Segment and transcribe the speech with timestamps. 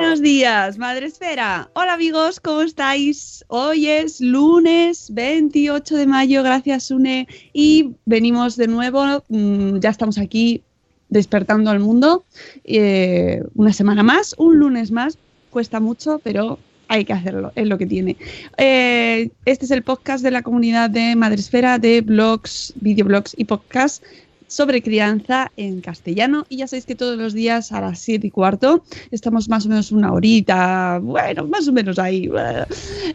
[0.00, 1.68] Buenos días, Madre Esfera.
[1.74, 3.44] Hola amigos, ¿cómo estáis?
[3.48, 10.16] Hoy es lunes 28 de mayo, gracias Une, y venimos de nuevo, mm, ya estamos
[10.16, 10.62] aquí
[11.10, 12.24] despertando al mundo,
[12.64, 15.18] eh, una semana más, un lunes más,
[15.50, 16.58] cuesta mucho, pero
[16.88, 18.16] hay que hacerlo, es lo que tiene.
[18.56, 24.02] Eh, este es el podcast de la comunidad de Madresfera de blogs, videoblogs y podcasts
[24.50, 26.44] sobre crianza en castellano.
[26.48, 29.68] Y ya sabéis que todos los días a las 7 y cuarto estamos más o
[29.68, 32.28] menos una horita, bueno, más o menos ahí,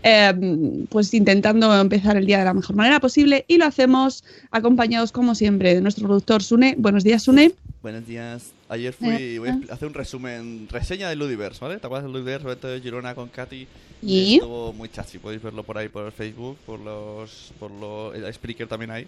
[0.02, 3.44] eh, pues intentando empezar el día de la mejor manera posible.
[3.50, 6.76] Y lo hacemos acompañados, como siempre, de nuestro productor Sune.
[6.78, 7.52] Buenos días, Sune.
[7.84, 8.54] Buenos días.
[8.70, 11.78] Ayer fui, voy a hacer un resumen, reseña de Ludiverse, ¿vale?
[11.80, 12.48] ¿Te acuerdas de Ludiverse?
[12.48, 13.68] Evento de Girona con Katy.
[14.02, 14.36] ¿Y?
[14.36, 18.68] Estuvo muy chachi, podéis verlo por ahí por Facebook, por los, por los, el Spreaker
[18.68, 19.08] también hay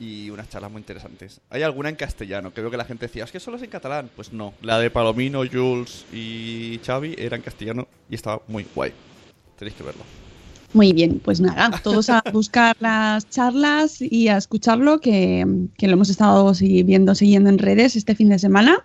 [0.00, 1.40] y unas charlas muy interesantes.
[1.50, 3.70] Hay alguna en castellano, que veo que la gente decía, es que solo es en
[3.70, 4.10] catalán.
[4.16, 8.92] Pues no, la de Palomino, Jules y Xavi era en castellano y estaba muy guay.
[9.58, 10.02] Tenéis que verlo.
[10.72, 15.44] Muy bien, pues nada, todos a buscar las charlas y a escucharlo, que,
[15.76, 18.78] que lo hemos estado viendo, siguiendo en redes este fin de semana.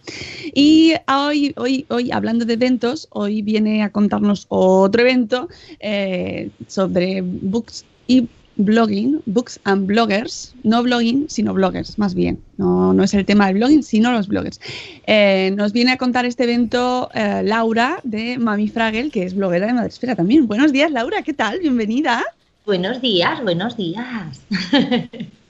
[0.53, 5.47] Y hoy, hoy, hoy hablando de eventos, hoy viene a contarnos otro evento
[5.79, 8.27] eh, sobre books y
[8.57, 12.41] blogging, books and bloggers, no blogging, sino bloggers, más bien.
[12.57, 14.59] No, no es el tema del blogging, sino los bloggers.
[15.07, 19.67] Eh, nos viene a contar este evento eh, Laura de Mami Fragel, que es bloguera
[19.67, 20.47] de Madresfera también.
[20.47, 21.59] Buenos días, Laura, ¿qué tal?
[21.59, 22.23] Bienvenida.
[22.65, 24.41] Buenos días, buenos días.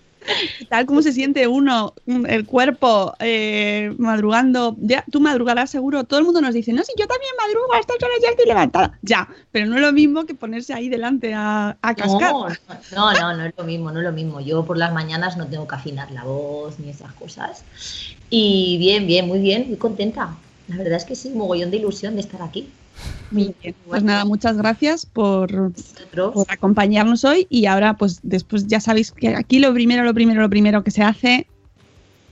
[0.59, 0.85] ¿Qué tal?
[0.85, 4.75] ¿Cómo se siente uno, el cuerpo, eh, madrugando?
[4.79, 6.03] Ya, tú madrugarás seguro.
[6.03, 8.45] Todo el mundo nos dice, no, si yo también madrugo, a estas horas ya estoy
[8.45, 8.97] levantada.
[9.01, 12.31] Ya, pero no es lo mismo que ponerse ahí delante a, a cascar.
[12.91, 14.39] No, no, no, es lo mismo, no es lo mismo.
[14.41, 17.63] Yo por las mañanas no tengo que afinar la voz ni esas cosas.
[18.29, 20.35] Y bien, bien, muy bien, muy contenta.
[20.67, 22.69] La verdad es que sí, mogollón de ilusión de estar aquí.
[23.31, 23.75] Muy bien.
[23.87, 25.71] Pues nada, muchas gracias por,
[26.13, 30.41] por, acompañarnos hoy y ahora pues después ya sabéis que aquí lo primero, lo primero,
[30.41, 31.47] lo primero que se hace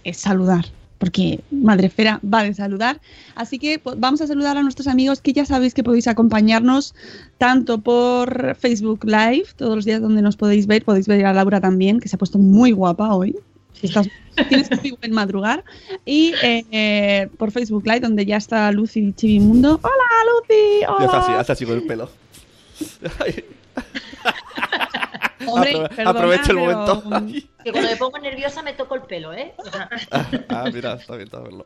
[0.03, 0.65] es saludar,
[0.97, 3.01] porque Madrefera va de saludar.
[3.35, 6.93] Así que pues, vamos a saludar a nuestros amigos que ya sabéis que podéis acompañarnos
[7.37, 11.59] tanto por Facebook Live, todos los días donde nos podéis ver, podéis ver a Laura
[11.59, 13.35] también, que se ha puesto muy guapa hoy.
[13.81, 14.07] Estás,
[14.49, 15.63] tienes muy buen madrugar.
[16.05, 19.79] Y eh, por Facebook Live, donde ya está Lucy Chivimundo.
[19.81, 19.93] ¡Hola,
[20.31, 20.85] Lucy!
[20.87, 20.99] ¡Hola!
[20.99, 22.09] Ya está así, hasta así con el pelo.
[25.47, 27.47] Hombre, Aprove perdona, aprovecha el pero, momento.
[27.63, 29.53] Que cuando me pongo nerviosa me toco el pelo, ¿eh?
[29.71, 29.89] Sea,
[30.49, 31.65] ah, mira, está bien, está verlo.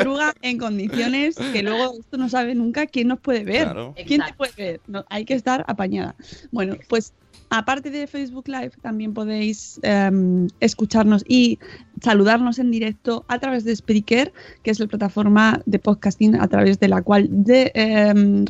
[0.00, 3.64] Oruga en condiciones que luego esto no sabe nunca quién nos puede ver.
[3.64, 3.94] Claro.
[3.96, 4.36] ¿Quién te Exacto.
[4.36, 4.80] puede ver?
[4.86, 6.14] No, hay que estar apañada.
[6.52, 7.12] Bueno, pues
[7.50, 11.58] aparte de Facebook Live, también podéis em, escucharnos y
[12.02, 14.32] saludarnos en directo a través de Spreaker,
[14.62, 18.44] que es la plataforma de podcasting a través de la cual de, em,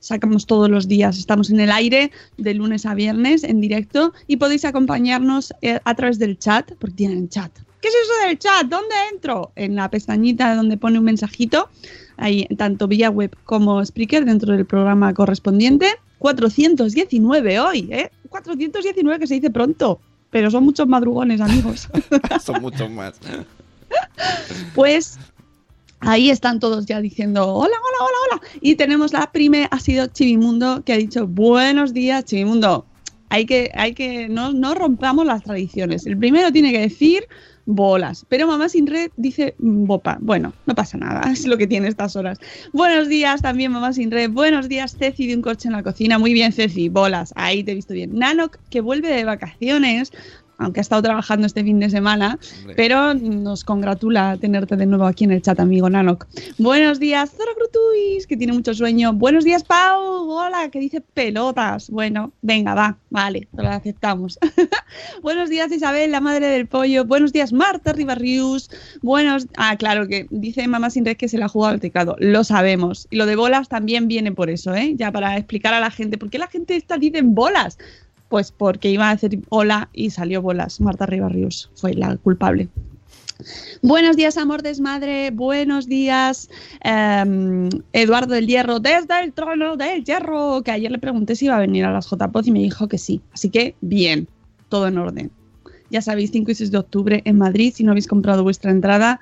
[0.00, 1.18] sacamos todos los días.
[1.18, 5.94] Estamos en el aire de lunes a viernes en directo y podéis acompañarnos eh, a
[5.94, 7.50] través del chat, porque tienen chat.
[7.80, 8.66] ¿Qué es eso del chat?
[8.66, 9.52] ¿Dónde entro?
[9.56, 11.68] En la pestañita donde pone un mensajito,
[12.16, 15.88] ahí tanto vía web como Spreaker dentro del programa correspondiente.
[16.18, 18.10] 419 hoy, ¿eh?
[18.28, 20.00] 419 que se dice pronto,
[20.30, 21.88] pero son muchos madrugones, amigos.
[22.44, 23.14] Son muchos más.
[24.74, 25.18] Pues
[26.00, 28.58] ahí están todos ya diciendo hola, hola, hola, hola.
[28.60, 32.84] Y tenemos la primera, ha sido Chivimundo, que ha dicho buenos días, Chivimundo.
[33.28, 36.06] Hay que, hay que, no, no rompamos las tradiciones.
[36.06, 37.26] El primero tiene que decir
[37.66, 40.18] bolas, pero mamá sin red dice mm, bopa.
[40.20, 42.38] Bueno, no pasa nada, es lo que tiene estas horas.
[42.72, 44.30] Buenos días también, mamá sin red.
[44.30, 46.18] Buenos días, Ceci de un coche en la cocina.
[46.18, 47.32] Muy bien, Ceci, bolas.
[47.36, 48.14] Ahí te he visto bien.
[48.14, 50.10] Nanok, que vuelve de vacaciones,
[50.58, 52.74] aunque ha estado trabajando este fin de semana, Hombre.
[52.76, 56.26] pero nos congratula tenerte de nuevo aquí en el chat, amigo Nanok.
[56.58, 59.12] Buenos días, Zora Grutuis, que tiene mucho sueño.
[59.12, 60.30] Buenos días, Pau.
[60.30, 61.90] Hola, que dice pelotas.
[61.90, 64.38] Bueno, venga, va, vale, lo aceptamos.
[65.22, 67.04] Buenos días, Isabel, la madre del pollo.
[67.04, 68.70] Buenos días, Marta Ribarrius.
[69.02, 69.46] Buenos.
[69.56, 72.16] Ah, claro, que dice mamá sin red que se la ha jugado al teclado.
[72.18, 73.06] Lo sabemos.
[73.10, 74.94] Y lo de bolas también viene por eso, ¿eh?
[74.96, 76.18] Ya para explicar a la gente.
[76.18, 77.78] ¿Por qué la gente esta dice bolas?
[78.34, 80.80] Pues porque iba a hacer hola y salió bolas.
[80.80, 82.68] Marta Ribarrius fue la culpable.
[83.80, 85.30] Buenos días, amor desmadre.
[85.30, 86.50] Buenos días,
[86.80, 90.62] em, Eduardo del Hierro, desde el trono del Hierro.
[90.64, 92.98] Que ayer le pregunté si iba a venir a las JPOD y me dijo que
[92.98, 93.20] sí.
[93.32, 94.26] Así que, bien,
[94.68, 95.30] todo en orden.
[95.90, 97.72] Ya sabéis, 5 y 6 de octubre en Madrid.
[97.72, 99.20] Si no habéis comprado vuestra entrada,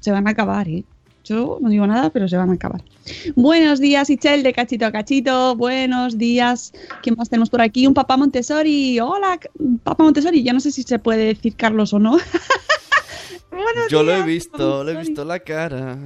[0.00, 0.82] se van a acabar, ¿eh?
[1.30, 2.82] Yo no digo nada, pero se van a acabar.
[3.36, 5.54] Buenos días, Ichel, de cachito a cachito.
[5.54, 6.72] Buenos días.
[7.04, 7.86] ¿Quién más tenemos por aquí?
[7.86, 8.98] Un papá Montessori.
[8.98, 9.38] Hola,
[9.84, 10.42] papá Montessori.
[10.42, 12.18] Ya no sé si se puede decir Carlos o no.
[13.90, 15.96] Yo lo he visto, le he visto la cara.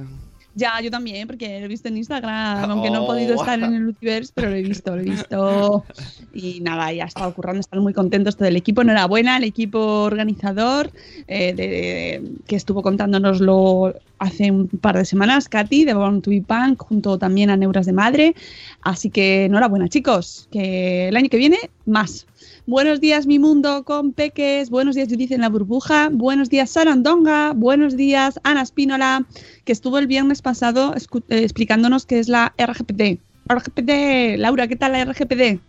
[0.57, 3.41] Ya, yo también, porque lo he visto en Instagram, aunque no he podido Oh.
[3.41, 5.83] estar en el Multiverse, pero lo he visto, lo he visto.
[6.33, 8.81] Y nada, ya está ocurriendo, están muy contentos todo el equipo.
[8.81, 10.91] Enhorabuena al equipo organizador
[11.27, 16.41] eh, de- que estuvo contándonoslo hace un par de semanas, Katy, de Born to be
[16.41, 18.35] Punk, junto también a Neuras de Madre.
[18.81, 22.25] Así que enhorabuena, chicos, que el año que viene, más.
[22.67, 24.69] Buenos días, mi mundo con Peques.
[24.69, 26.09] Buenos días, Judith en la burbuja.
[26.11, 27.53] Buenos días, Sarandonga.
[27.53, 29.25] Buenos días, Ana Espínola,
[29.65, 30.99] que estuvo el viernes pasado eh,
[31.43, 33.19] explicándonos qué es la RGPD.
[33.47, 35.59] RGPD, Laura, ¿qué tal la RGPD?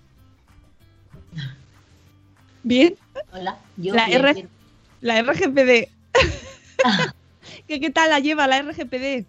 [2.63, 2.95] Bien,
[3.33, 4.49] hola, yo La bien, R- bien.
[5.01, 5.89] la RGPD.
[7.67, 9.27] ¿Qué, ¿Qué tal la lleva la RGPD?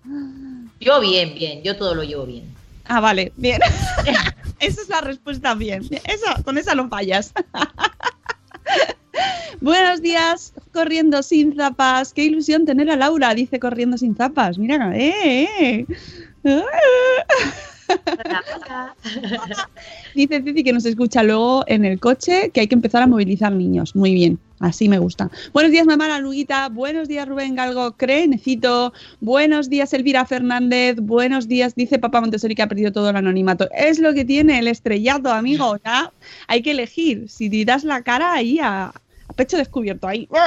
[0.80, 2.45] Yo bien, bien, yo todo lo llevo bien.
[2.86, 3.60] Ah, vale, bien.
[4.60, 5.84] esa es la respuesta bien.
[6.06, 7.34] Esa, con esa no fallas.
[9.62, 12.13] Buenos días, corriendo sin zapas.
[12.13, 14.57] Qué ilusión tener a Laura, dice corriendo sin zapas.
[14.57, 15.86] Mira, eh, eh.
[18.06, 18.95] Hola, hola.
[20.16, 23.51] Dice Cici que nos escucha luego en el coche, que hay que empezar a movilizar
[23.51, 23.95] niños.
[23.95, 25.30] Muy bien, así me gusta.
[25.54, 26.69] Buenos días, mamá la Luguita.
[26.69, 27.94] Buenos días, Rubén Galgo.
[27.98, 28.94] Crenecito.
[29.21, 30.98] Buenos días, Elvira Fernández.
[31.00, 33.68] Buenos días, dice papá Montessori que ha perdido todo el anonimato.
[33.71, 35.77] Es lo que tiene el estrellado, amigo.
[35.86, 36.12] Ya
[36.48, 37.30] hay que elegir.
[37.30, 40.27] Si te das la cara ahí a, a pecho descubierto, ahí.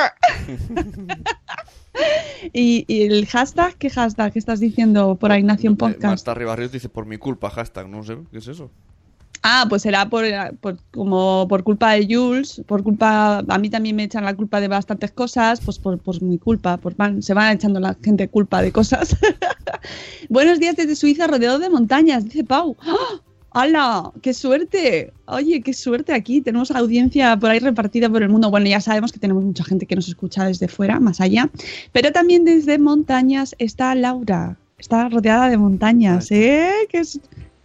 [2.53, 4.33] y, y el hashtag, ¿qué hashtag?
[4.33, 6.03] ¿Qué estás diciendo por ahí, Nación Eh, Podcast?
[6.27, 8.71] Marta Ribarrios dice, por mi culpa, hashtag, no sé, ¿qué es eso?
[9.43, 10.25] Ah, pues será por,
[10.61, 14.61] por- como por culpa de Jules, por culpa, a mí también me echan la culpa
[14.61, 18.29] de bastantes cosas, pues por, por mi culpa, por van- se van echando la gente
[18.29, 19.17] culpa de cosas.
[20.29, 22.77] Buenos días desde Suiza, rodeado de montañas, dice Pau.
[22.83, 23.21] ¡Ah!
[23.53, 24.13] ¡Hala!
[24.23, 25.13] ¡Qué suerte!
[25.27, 26.41] Oye, qué suerte aquí.
[26.41, 28.49] Tenemos audiencia por ahí repartida por el mundo.
[28.51, 31.51] Bueno, ya sabemos que tenemos mucha gente que nos escucha desde fuera, más allá.
[31.93, 34.57] Pero también desde montañas está Laura.
[34.79, 36.71] Está rodeada de montañas, ¿eh?
[36.91, 37.21] ¡Qué s-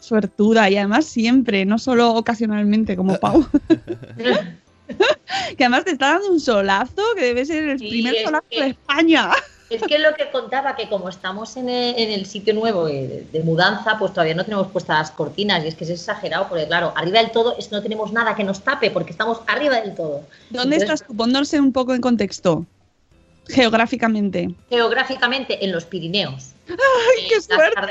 [0.05, 0.69] suertuda!
[0.69, 3.45] Y además siempre, no solo ocasionalmente como Pau.
[5.57, 8.61] que además te está dando un solazo que debe ser el Sí, primer solazo que-
[8.63, 9.31] de España.
[9.67, 13.25] Es que lo que contaba, que como estamos en el, en el sitio nuevo de,
[13.33, 16.67] de mudanza, pues todavía no tenemos puestas las cortinas y es que es exagerado, porque
[16.67, 19.81] claro, arriba del todo es que no tenemos nada que nos tape porque estamos arriba
[19.81, 20.21] del todo.
[20.51, 21.15] ¿Dónde Entonces, estás tú?
[21.17, 22.63] Pondrse un poco en contexto.
[23.47, 24.53] Geográficamente.
[24.69, 26.51] Geográficamente en los Pirineos.
[26.69, 27.81] ¡Ay, qué suerte!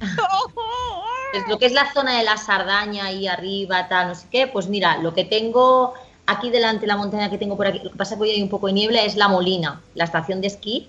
[1.46, 4.68] Lo que es la zona de la Sardaña ahí arriba, tal, no sé qué, pues
[4.68, 5.94] mira, lo que tengo
[6.26, 8.42] Aquí delante, la montaña que tengo por aquí, lo que pasa es que hoy hay
[8.42, 10.88] un poco de niebla, es La Molina, la estación de esquí.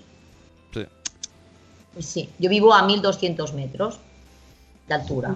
[0.72, 0.84] Sí.
[1.92, 3.98] Pues sí, yo vivo a 1200 metros
[4.86, 5.34] de altura.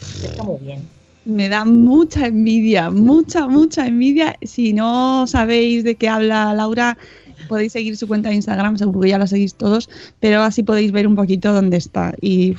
[0.00, 0.88] Está muy bien.
[1.24, 4.36] Me da mucha envidia, mucha, mucha envidia.
[4.42, 6.96] Si no sabéis de qué habla Laura,
[7.48, 9.88] podéis seguir su cuenta de Instagram, seguro que ya la seguís todos,
[10.20, 12.14] pero así podéis ver un poquito dónde está.
[12.20, 12.54] Y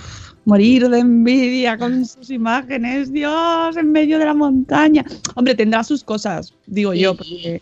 [0.46, 5.04] morir de envidia con sus imágenes, Dios, en medio de la montaña.
[5.36, 7.62] Hombre, tendrá sus cosas, digo Sí, yo, porque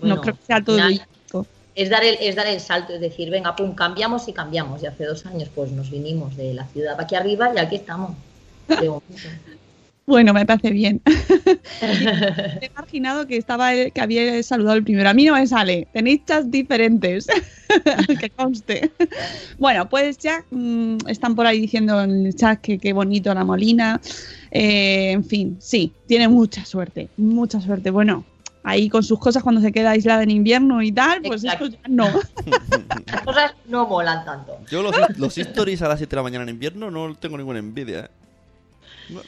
[0.00, 1.46] bueno, no creo que sea todo tiempo.
[1.74, 4.82] Es dar, el, es dar el salto, es decir, venga, pum, cambiamos y cambiamos.
[4.82, 7.76] Y hace dos años pues nos vinimos de la ciudad para aquí arriba y aquí
[7.76, 8.12] estamos.
[10.06, 11.00] Bueno, me parece bien.
[11.80, 15.08] He imaginado que estaba el- que había saludado el primero.
[15.08, 15.88] A mí no me sale.
[15.92, 17.26] Tenéis chats diferentes.
[18.20, 18.90] que conste.
[19.58, 23.44] Bueno, pues ya mm, están por ahí diciendo en el chat que qué bonito la
[23.44, 24.00] Molina.
[24.50, 27.08] Eh, en fin, sí, tiene mucha suerte.
[27.16, 27.90] Mucha suerte.
[27.90, 28.24] Bueno,
[28.62, 31.64] ahí con sus cosas cuando se queda aislada en invierno y tal, pues Exacto.
[31.66, 32.08] esto ya no.
[33.06, 34.58] Las cosas no molan tanto.
[34.70, 37.58] Yo los, los stories a las 7 de la mañana en invierno no tengo ninguna
[37.58, 38.08] envidia, ¿eh?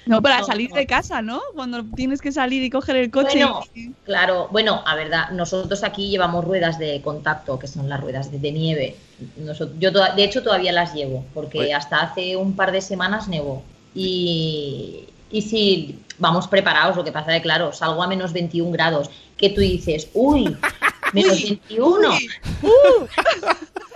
[0.06, 0.76] No, para No, salir no.
[0.76, 1.40] de casa, ¿no?
[1.54, 3.38] Cuando tienes que salir y coger el coche.
[3.44, 8.00] Bueno, y- claro, bueno, a verdad, nosotros aquí llevamos ruedas de contacto, que son las
[8.00, 8.96] ruedas de, de nieve.
[9.36, 11.74] Nosotros, yo toda- de hecho todavía las llevo, porque Oye.
[11.74, 13.62] hasta hace un par de semanas nevó.
[13.94, 18.70] Y, y si vamos preparados, lo que pasa es que, claro, salgo a menos 21
[18.72, 20.56] grados, que tú dices, uy,
[21.12, 22.10] menos 21.
[22.10, 22.28] Uy,
[22.62, 23.06] ¡uh!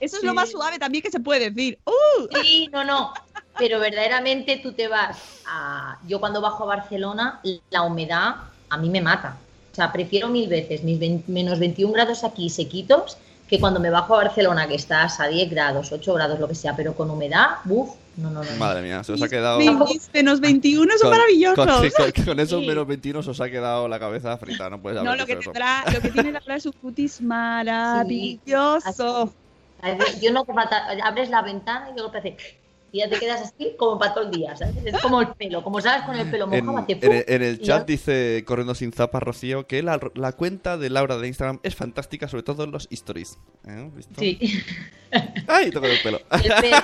[0.00, 1.78] Eso es lo más suave también que se puede decir.
[1.84, 2.28] ¡Uh!
[2.42, 3.12] Sí, no, no.
[3.58, 5.98] Pero verdaderamente tú te vas a.
[6.06, 8.36] Yo cuando bajo a Barcelona, la humedad
[8.70, 9.36] a mí me mata.
[9.72, 13.16] O sea, prefiero mil veces mis 20 menos 21 grados aquí sequitos
[13.48, 16.54] que cuando me bajo a Barcelona, que estás a 10 grados, 8 grados, lo que
[16.54, 17.94] sea, pero con humedad, ¡buf!
[18.18, 18.50] No, no, no.
[18.58, 19.58] Madre mía, se os ha quedado.
[20.12, 21.66] Menos 21 son Con- maravillosos.
[21.66, 22.66] Con, con- con esos Sí.
[22.66, 25.84] menos 21 se os ha quedado la cabeza frita, no puedes No, lo que tendrá,
[25.92, 29.32] lo que tiene Laura es un cutis maravilloso.
[29.80, 32.36] A ver, Yo no te falta, abres la ventana y luego te hace.
[32.90, 34.74] Y ya te quedas así como para todo el día, ¿sabes?
[34.82, 37.10] Es como el pelo, como sabes con el pelo En, mojado, en ¡pum!
[37.26, 41.18] en el chat ya- dice Corriendo sin zapas Rocío que la, la cuenta de Laura
[41.18, 43.38] de Instagram es fantástica, sobre todo en los stories.
[43.66, 43.90] ¿Eh?
[43.94, 44.14] ¿Visto?
[44.18, 44.38] Sí.
[45.46, 45.70] ¡Ay!
[45.70, 46.18] Toco el pelo.
[46.30, 46.76] El pelo,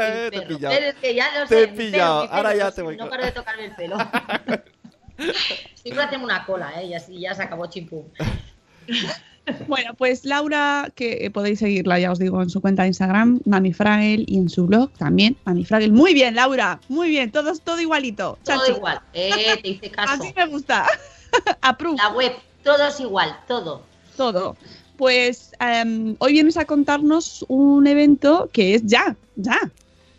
[0.00, 0.74] el Te he pillado.
[0.76, 2.22] Pero es que ya lo Te sé, he pillado.
[2.22, 3.96] pelo, Ahora ya te voy No paro de tocarme el pelo.
[5.74, 6.86] Siempre hacemos una cola, ¿eh?
[6.86, 8.04] Y así ya se acabó chimpum.
[9.68, 13.40] Bueno, pues Laura, que eh, podéis seguirla, ya os digo, en su cuenta de Instagram,
[13.44, 15.92] Mami Fragel, y en su blog también, Mami Fragel.
[15.92, 18.38] Muy bien, Laura, muy bien, todo, todo igualito.
[18.44, 18.72] Todo chachi.
[18.72, 19.00] igual.
[19.14, 20.12] Eh, te hice caso.
[20.22, 20.86] Así me gusta.
[21.60, 21.96] Approve.
[21.96, 22.32] La web,
[22.64, 23.82] todo es igual, todo.
[24.16, 24.56] todo.
[24.96, 29.58] Pues em, hoy vienes a contarnos un evento que es ya, ya,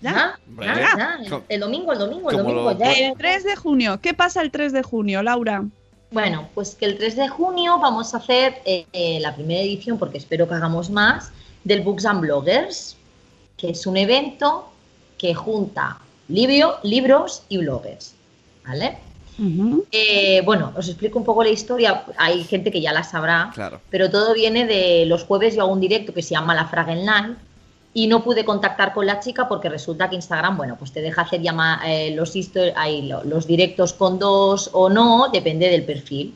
[0.01, 0.11] ya.
[0.13, 0.39] ¿Ya?
[0.47, 0.75] Hombre, ¿Ya?
[0.97, 1.17] ¿Ya?
[1.23, 2.61] El, ¿cómo- el domingo, el domingo, el domingo.
[2.71, 2.91] lo- ya.
[2.93, 3.99] El 3 de junio.
[4.01, 5.65] ¿Qué pasa el 3 de junio, Laura?
[6.11, 9.97] Bueno, pues que el 3 de junio vamos a hacer eh, eh, la primera edición,
[9.97, 11.31] porque espero que hagamos más,
[11.63, 12.95] del Books and Bloggers,
[13.57, 14.69] que es un evento
[15.17, 15.97] que junta
[16.29, 18.13] libro, libros y bloggers.
[18.65, 18.97] ¿Vale?
[19.91, 22.05] Eh, bueno, os explico un poco la historia.
[22.17, 23.81] Hay gente que ya la sabrá, Claro.
[23.89, 27.03] pero todo viene de los jueves yo hago un directo que se llama La Fraggle
[27.03, 27.37] Night
[27.97, 31.23] y no pude contactar con la chica porque resulta que Instagram, bueno, pues te deja
[31.23, 32.31] hacer llama, eh, los,
[32.75, 36.31] ahí, lo- los directos con dos o no, depende del perfil.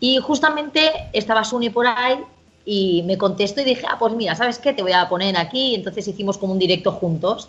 [0.00, 0.82] Y justamente
[1.14, 2.18] estaba Suni por ahí
[2.66, 4.74] y me contestó y dije, ah, pues mira, ¿sabes qué?
[4.74, 5.74] Te voy a poner aquí.
[5.74, 7.48] Entonces hicimos como un directo juntos.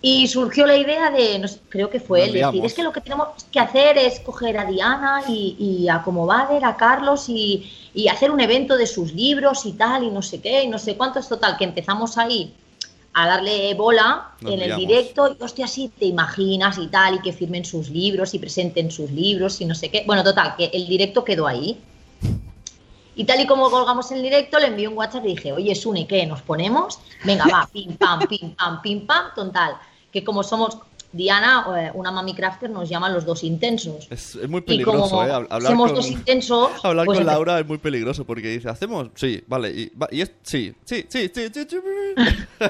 [0.00, 2.92] Y surgió la idea de, no sé, creo que fue él, decir, es que lo
[2.92, 7.26] que tenemos que hacer es coger a Diana y, y a como Bader, a Carlos
[7.28, 10.68] y, y hacer un evento de sus libros y tal, y no sé qué, y
[10.68, 12.52] no sé cuánto es total, que empezamos ahí
[13.14, 17.18] a darle bola Nos en el directo, y hostia, sí, te imaginas y tal, y
[17.20, 20.02] que firmen sus libros y presenten sus libros y no sé qué.
[20.04, 21.78] Bueno, total, que el directo quedó ahí.
[23.16, 26.08] Y tal y como colgamos el directo, le envié un WhatsApp y dije, oye, Sune,
[26.08, 26.26] ¿qué?
[26.26, 26.98] ¿Nos ponemos?
[27.22, 29.76] Venga, va, pim, pam, pim, pam, pim, pam, total.
[30.12, 30.78] Que como somos,
[31.14, 34.06] Diana, eh, una mami crafter, nos llama los dos intensos.
[34.10, 35.30] Es, es muy Y peligroso, como ¿eh?
[35.30, 38.68] Hab- Hablar somos con, dos intensos, hablar pues con Laura es muy peligroso porque dice,
[38.68, 39.08] ¿hacemos?
[39.14, 39.70] Sí, vale.
[39.70, 41.76] Y, va- y es, sí, sí, sí, sí, sí, sí.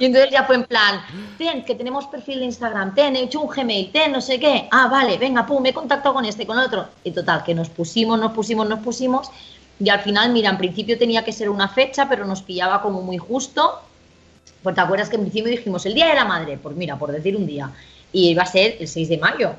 [0.00, 1.02] Y entonces ya fue en plan,
[1.36, 4.66] ten, que tenemos perfil de Instagram, ten, he hecho un Gmail, ten, no sé qué.
[4.70, 6.86] Ah, vale, venga, pum, me he contactado con este, con el otro.
[7.04, 9.30] Y total, que nos pusimos, nos pusimos, nos pusimos.
[9.78, 13.02] Y al final, mira, en principio tenía que ser una fecha, pero nos pillaba como
[13.02, 13.78] muy justo.
[14.62, 17.10] Pues te acuerdas que en principio dijimos el Día de la Madre, pues mira, por
[17.10, 17.72] decir un día.
[18.12, 19.54] Y iba a ser el 6 de mayo.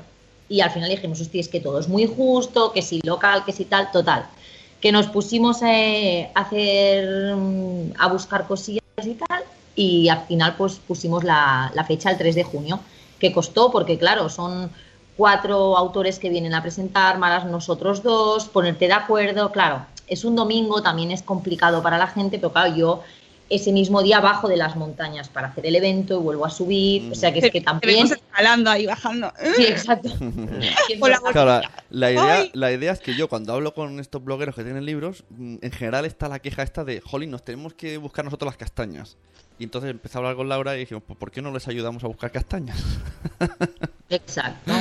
[0.48, 3.52] Y al final dijimos, hostia, es que todo es muy justo, que si local, que
[3.52, 4.26] si tal, total.
[4.80, 9.44] Que nos pusimos eh, a hacer, mm, a buscar cosillas y tal.
[9.74, 12.80] Y al final, pues pusimos la, la fecha el 3 de junio,
[13.18, 14.70] que costó, porque claro, son
[15.16, 20.36] cuatro autores que vienen a presentar, más nosotros dos, ponerte de acuerdo, claro, es un
[20.36, 23.02] domingo, también es complicado para la gente, pero claro, yo
[23.54, 27.10] ese mismo día bajo de las montañas para hacer el evento y vuelvo a subir,
[27.10, 28.06] o sea que es que también...
[28.06, 29.32] escalando ahí, bajando.
[29.56, 30.08] Sí, exacto.
[31.00, 34.54] La Claro, la, la idea, la idea es que yo cuando hablo con estos blogueros
[34.54, 37.96] que tienen libros, mm, en general está la queja esta de, jolín, nos tenemos que
[37.98, 39.16] buscar nosotros las castañas.
[39.58, 42.02] Y entonces empecé a hablar con Laura y dijimos, pues ¿por qué no les ayudamos
[42.04, 42.76] a buscar castañas?
[44.10, 44.72] Exacto.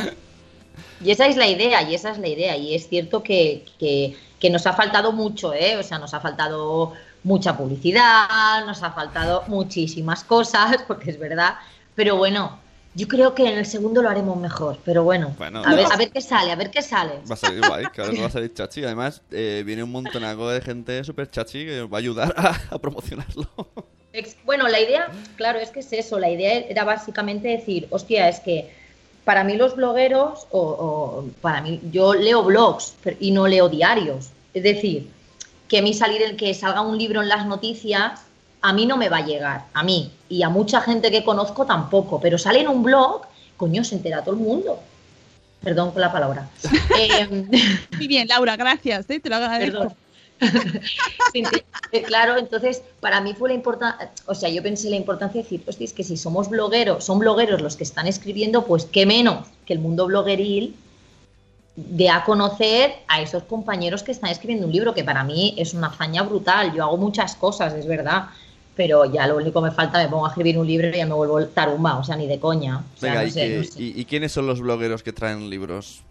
[1.03, 2.56] Y esa es la idea, y esa es la idea.
[2.58, 5.77] Y es cierto que, que- que nos ha faltado mucho, ¿eh?
[5.77, 6.92] O sea, nos ha faltado
[7.24, 11.56] mucha publicidad, nos ha faltado muchísimas cosas, porque es verdad.
[11.96, 12.60] Pero bueno,
[12.96, 14.77] yo creo que en el segundo lo haremos mejor.
[14.86, 17.13] Pero bueno, Bueno, a, ver, va- a ver qué sale, a ver qué sale.
[17.30, 18.84] Va a salir guay, claro que va a salir chachi.
[18.84, 22.80] Además, eh, viene un montonaco de gente súper chachi que va a ayudar a, a
[22.80, 23.48] promocionarlo.
[24.46, 26.20] Bueno, la idea, claro, es que es eso.
[26.20, 28.70] La idea era básicamente decir, hostia, es que
[29.24, 34.30] para mí los blogueros, o, o para mí, yo leo blogs y no leo diarios.
[34.53, 35.10] Es decir,
[35.67, 38.22] que a mí salir el que salga un libro en las noticias,
[38.62, 40.12] a mí no me va a llegar, a mí.
[40.29, 42.20] Y a mucha gente que conozco tampoco.
[42.20, 43.24] Pero sale en un blog,
[43.58, 44.79] coño, se entera todo el mundo.
[45.62, 46.50] Perdón por la palabra.
[47.00, 47.50] Em,
[47.98, 49.10] Muy bien, Laura, gracias.
[49.10, 49.20] ¿eh?
[49.20, 49.79] Te lo agradezco.
[49.79, 49.96] Perdón.
[51.91, 55.43] Eh, claro, entonces para mí fue la importancia, o sea, yo pensé la importancia de
[55.43, 59.05] decir, hostia, es que si somos blogueros, son blogueros los que están escribiendo, pues qué
[59.05, 60.75] menos que el mundo blogueril
[61.75, 65.74] de a conocer a esos compañeros que están escribiendo un libro, que para mí es
[65.74, 66.72] una hazaña brutal.
[66.74, 68.25] Yo hago muchas cosas, es verdad,
[68.75, 71.06] pero ya lo único que me falta, me pongo a escribir un libro y ya
[71.08, 72.84] me vuelvo tarumba, o sea, ni de coña.
[72.96, 73.82] O sea, Venga, no ¿y, sé, qué- no sé.
[73.82, 76.03] y- y quiénes son los blogueros que traen libros?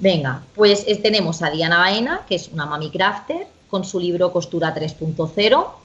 [0.00, 4.32] Venga, pues es- tenemos a Diana Baena, que es una mami crafter, con su libro
[4.32, 5.78] Costura 3.0.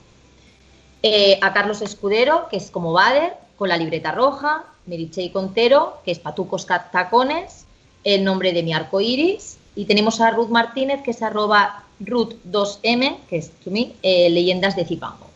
[1.03, 4.63] eh, a Carlos Escudero, que es como Bader, con la libreta roja.
[4.87, 7.66] Merichey Contero, que es Patucos Tacones.
[8.03, 9.57] El nombre de mi arco iris.
[9.75, 14.75] Y tenemos a Ruth Martínez, que es arroba Ruth2M, que es to me, eh, Leyendas
[14.75, 15.27] de Zipango.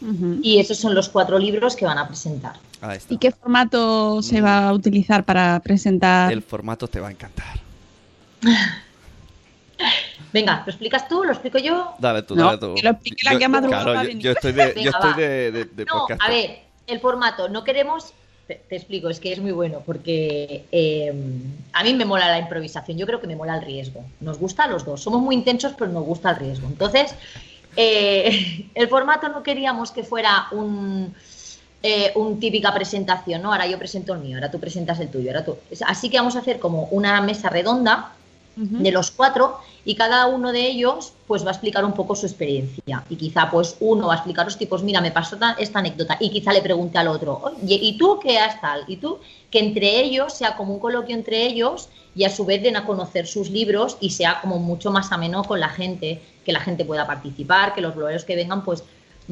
[0.00, 0.38] Ujú.
[0.42, 2.54] Y esos son los cuatro libros que van a presentar.
[3.10, 6.32] ¿Y qué formato se va a utilizar para presentar?
[6.32, 7.60] El formato te va a encantar.
[10.32, 11.24] Venga, ¿lo explicas tú?
[11.24, 11.94] ¿Lo explico yo?
[11.98, 12.74] Dale tú, No, dale tú.
[12.76, 15.50] que lo explique la que ha madrugado Claro, yo, yo estoy de, yo estoy de,
[15.50, 16.22] de, de No, podcast.
[16.22, 18.12] a ver, el formato, no queremos,
[18.56, 21.12] te, explico, es que es muy bueno, porque eh,
[21.72, 24.04] a mí me mola la improvisación, yo creo que me mola el riesgo.
[24.20, 26.66] Nos gusta a los dos, somos muy intensos, pero nos gusta el riesgo.
[26.66, 27.14] Entonces,
[27.76, 31.14] eh, el formato no queríamos que fuera un,
[31.82, 33.52] eh, un típica presentación, ¿no?
[33.52, 35.56] Ahora yo presento el mío, ahora tú presentas el tuyo, ahora tú.
[35.86, 38.12] Así que vamos a hacer como una mesa redonda
[38.56, 42.26] De los cuatro y cada uno de ellos pues va a explicar un poco su
[42.26, 43.04] experiencia.
[43.08, 46.18] Y quizá pues uno va a explicar los tipos mira me pasó ta- esta anécdota
[46.20, 49.18] y quizá le pregunte al otro oye y tú qué has tal y tú
[49.50, 52.84] que entre ellos sea como un coloquio entre ellos y a su vez den a
[52.84, 56.84] conocer sus libros y sea como mucho más ameno con la gente que la gente
[56.84, 58.82] pueda participar que los blogueros que vengan pues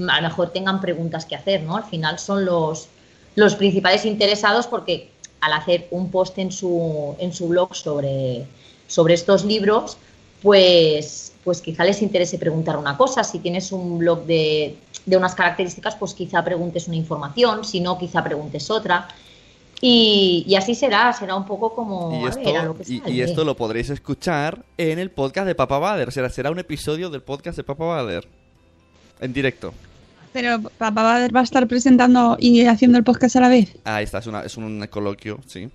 [0.09, 2.87] a lo mejor tengan preguntas que hacer no al final son los
[3.35, 8.45] los principales interesados porque al hacer un post en su, en su blog sobre,
[8.89, 9.97] sobre estos libros,
[10.43, 13.23] pues, pues quizá les interese preguntar una cosa.
[13.23, 17.97] Si tienes un blog de, de unas características, pues quizá preguntes una información, si no,
[17.97, 19.07] quizá preguntes otra.
[19.81, 22.83] Y, y así será, será un poco como Y a esto, ver, a lo que
[22.93, 26.09] y, y esto lo podréis escuchar en el podcast de Papa Bader.
[26.09, 28.27] O sea, será un episodio del podcast de Papa Bader.
[29.21, 29.73] En directo.
[30.33, 33.77] Pero Papá Bader va a estar presentando y haciendo el podcast a la vez.
[33.85, 35.69] Ahí está, es, una, es un coloquio, sí.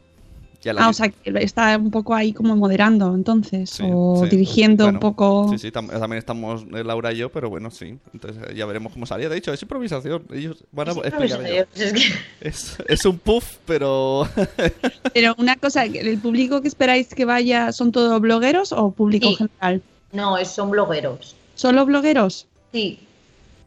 [0.63, 3.83] Ya la Ah, vi- o sea, que está un poco ahí como moderando, entonces, Sí,
[3.85, 4.29] o sí.
[4.29, 5.47] dirigiendo Bueno, un poco.
[5.51, 7.97] Sí, sí, tam- también estamos eh, Laura y yo, pero bueno, sí.
[8.13, 9.27] Entonces eh, ya veremos cómo salía.
[9.27, 10.23] De hecho, es improvisación.
[10.33, 11.67] Ellos van a Es explicar improvisación, ellos.
[11.75, 14.25] es que- Es, es un puff, pero
[15.13, 19.35] Pero una cosa, ¿el público que esperáis que vaya son todos blogueros o público Sí.
[19.35, 19.81] general?
[20.13, 21.35] No, son blogueros.
[21.55, 22.47] ¿Solo blogueros?
[22.71, 22.99] Sí,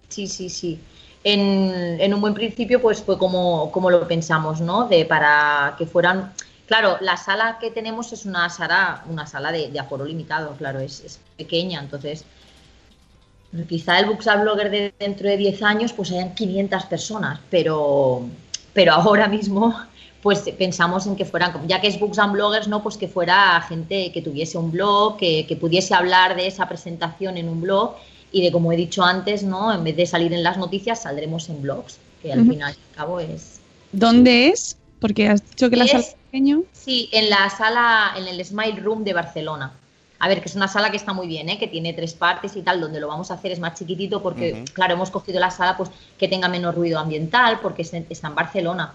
[0.09, 0.79] sí, sí, sí.
[1.25, 4.89] En, en un buen principio, pues fue como, como lo pensamos, ¿no?
[4.89, 6.33] De para que fueran.
[6.67, 10.81] Claro, la sala que tenemos es una sala, una sala de, de aforo limitado, claro,
[10.81, 12.25] es, es pequeña, entonces
[13.69, 18.27] quizá el Buxa Blogger de dentro de 10 años pues hayan 500 personas, pero,
[18.75, 19.75] pero ahora mismo
[20.23, 22.83] pues pensamos en que fueran, ya que es Books and Bloggers, ¿no?
[22.83, 27.37] Pues que fuera gente que tuviese un blog, que, que pudiese hablar de esa presentación
[27.37, 27.95] en un blog
[28.33, 29.73] y de, como he dicho antes, ¿no?
[29.73, 32.97] En vez de salir en las noticias, saldremos en blogs, que al final y al
[32.97, 33.61] cabo es...
[33.93, 34.77] ¿Dónde es?
[34.99, 36.05] Porque has dicho que la sala
[36.37, 36.65] pequeño.
[36.73, 39.73] Sí, en la sala, en el Smile Room de Barcelona.
[40.19, 41.59] A ver, que es una sala que está muy bien, ¿eh?
[41.59, 44.65] que tiene tres partes y tal, donde lo vamos a hacer es más chiquitito porque,
[44.73, 48.95] claro, hemos cogido la sala pues que tenga menos ruido ambiental porque está en Barcelona.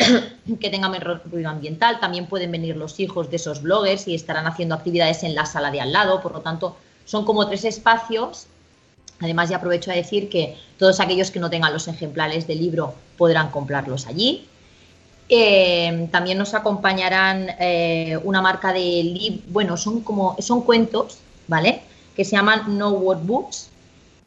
[0.60, 2.00] que tenga menor ruido ambiental.
[2.00, 5.70] También pueden venir los hijos de esos bloggers y estarán haciendo actividades en la sala
[5.70, 6.22] de al lado.
[6.22, 8.46] Por lo tanto, son como tres espacios.
[9.20, 12.94] Además, ya aprovecho a decir que todos aquellos que no tengan los ejemplares del libro
[13.18, 14.48] podrán comprarlos allí.
[15.32, 21.82] Eh, también nos acompañarán eh, una marca de libros, bueno, son como son cuentos, ¿vale?
[22.16, 23.68] Que se llaman No Word Books,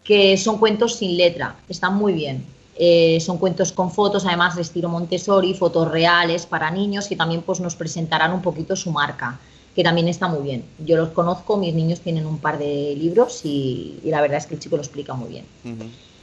[0.06, 2.46] que son cuentos sin letra, están muy bien.
[2.78, 7.42] Eh, son cuentos con fotos, además de estilo Montessori, fotos reales para niños y también
[7.42, 9.40] pues nos presentarán un poquito su marca,
[9.76, 10.64] que también está muy bien.
[10.80, 14.56] Yo los conozco, mis niños tienen un par de libros y, la verdad es que
[14.56, 15.46] el chico lo explica muy bien.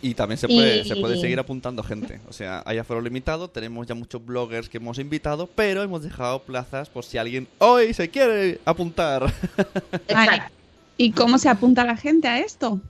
[0.02, 2.20] Y también se puede, Y- se puede seguir apuntando gente.
[2.28, 6.38] O sea, hay aforo limitado, tenemos ya muchos bloggers que hemos invitado, pero hemos dejado
[6.40, 9.32] plazas por si alguien hoy se quiere apuntar.
[10.12, 10.42] Vale.
[10.96, 12.80] ¿Y cómo se apunta la gente a esto?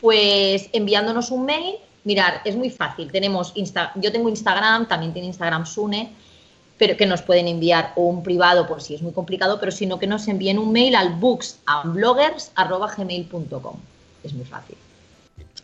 [0.00, 3.10] Pues enviándonos un mail, mirar, es muy fácil.
[3.10, 6.10] Tenemos Insta yo tengo Instagram, también tiene Instagram Sune,
[6.78, 9.98] pero que nos pueden enviar o un privado por si es muy complicado, pero sino
[9.98, 13.76] que nos envíen un mail al booksandbloggers@gmail.com.
[14.22, 14.76] Es muy fácil.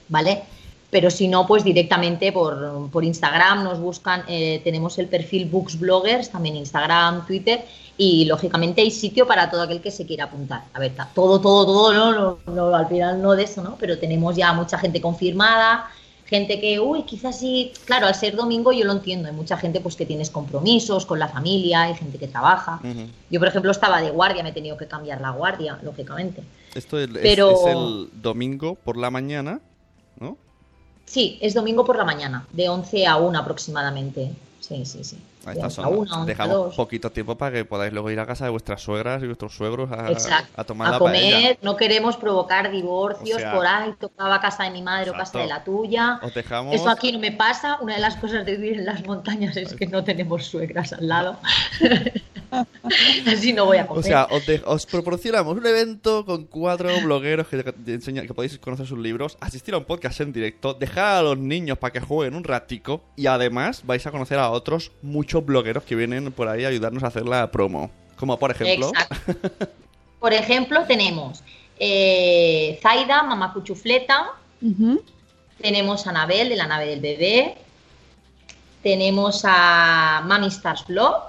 [0.09, 0.43] ¿Vale?
[0.93, 5.79] Pero si no, pues directamente por, por Instagram nos buscan, eh, tenemos el perfil Books
[5.81, 7.65] Bloggers, también Instagram, Twitter,
[7.97, 10.65] y lógicamente hay sitio para todo aquel que se quiera apuntar.
[10.75, 13.77] A ver, todo, todo, todo, no, no, no, al final no de eso, ¿no?
[13.81, 15.89] Pero tenemos ya mucha gente confirmada,
[16.27, 19.81] gente que, uy, quizás sí, claro, al ser domingo yo lo entiendo, hay mucha gente
[19.81, 22.81] pues que tienes compromisos con la familia, hay gente que trabaja.
[23.31, 26.43] Yo, por ejemplo, estaba de guardia, me he tenido que cambiar la guardia, lógicamente.
[26.75, 29.61] Esto es, es- Pero- es el domingo por la mañana,
[30.21, 30.37] ¿no?
[31.13, 34.35] Sí, es domingo por la mañana, de 11 a 1 aproximadamente.
[34.61, 35.19] Sí, sí, sí.
[35.47, 36.75] A estas 11 a 1, 11 a Dejamos 2.
[36.77, 39.91] poquito tiempo para que podáis luego ir a casa de vuestras suegras y vuestros suegros
[39.91, 40.09] a,
[40.57, 41.59] a tomar a la comer, paella.
[41.63, 45.33] no queremos provocar divorcios O sea, por ahí, tocaba casa de mi madre o exacto.
[45.33, 46.21] casa de la tuya.
[46.23, 46.75] Os dejamos...
[46.75, 47.79] Eso aquí no me pasa.
[47.81, 51.09] Una de las cosas de vivir en las montañas es que no tenemos suegras al
[51.09, 51.39] lado.
[53.27, 54.01] Así no voy a comer.
[54.05, 58.35] O sea, os, de- os proporcionamos un evento con cuatro blogueros que, te enseñan, que
[58.35, 61.93] podéis conocer sus libros, asistir a un podcast en directo, dejar a los niños para
[61.93, 64.93] que jueguen un ratico y además vais a conocer a otros
[65.33, 67.91] muchos blogueros que vienen por ahí a ayudarnos a hacer la promo.
[68.17, 68.89] Como por ejemplo...
[68.89, 69.69] Exacto.
[70.21, 71.43] Por ejemplo, tenemos
[71.81, 74.31] eh, Zaida, Mamá Cuchufleta,
[75.61, 77.57] tenemos a Anabel de la nave del bebé,
[78.85, 81.25] tenemos a Mami Stars Vlog,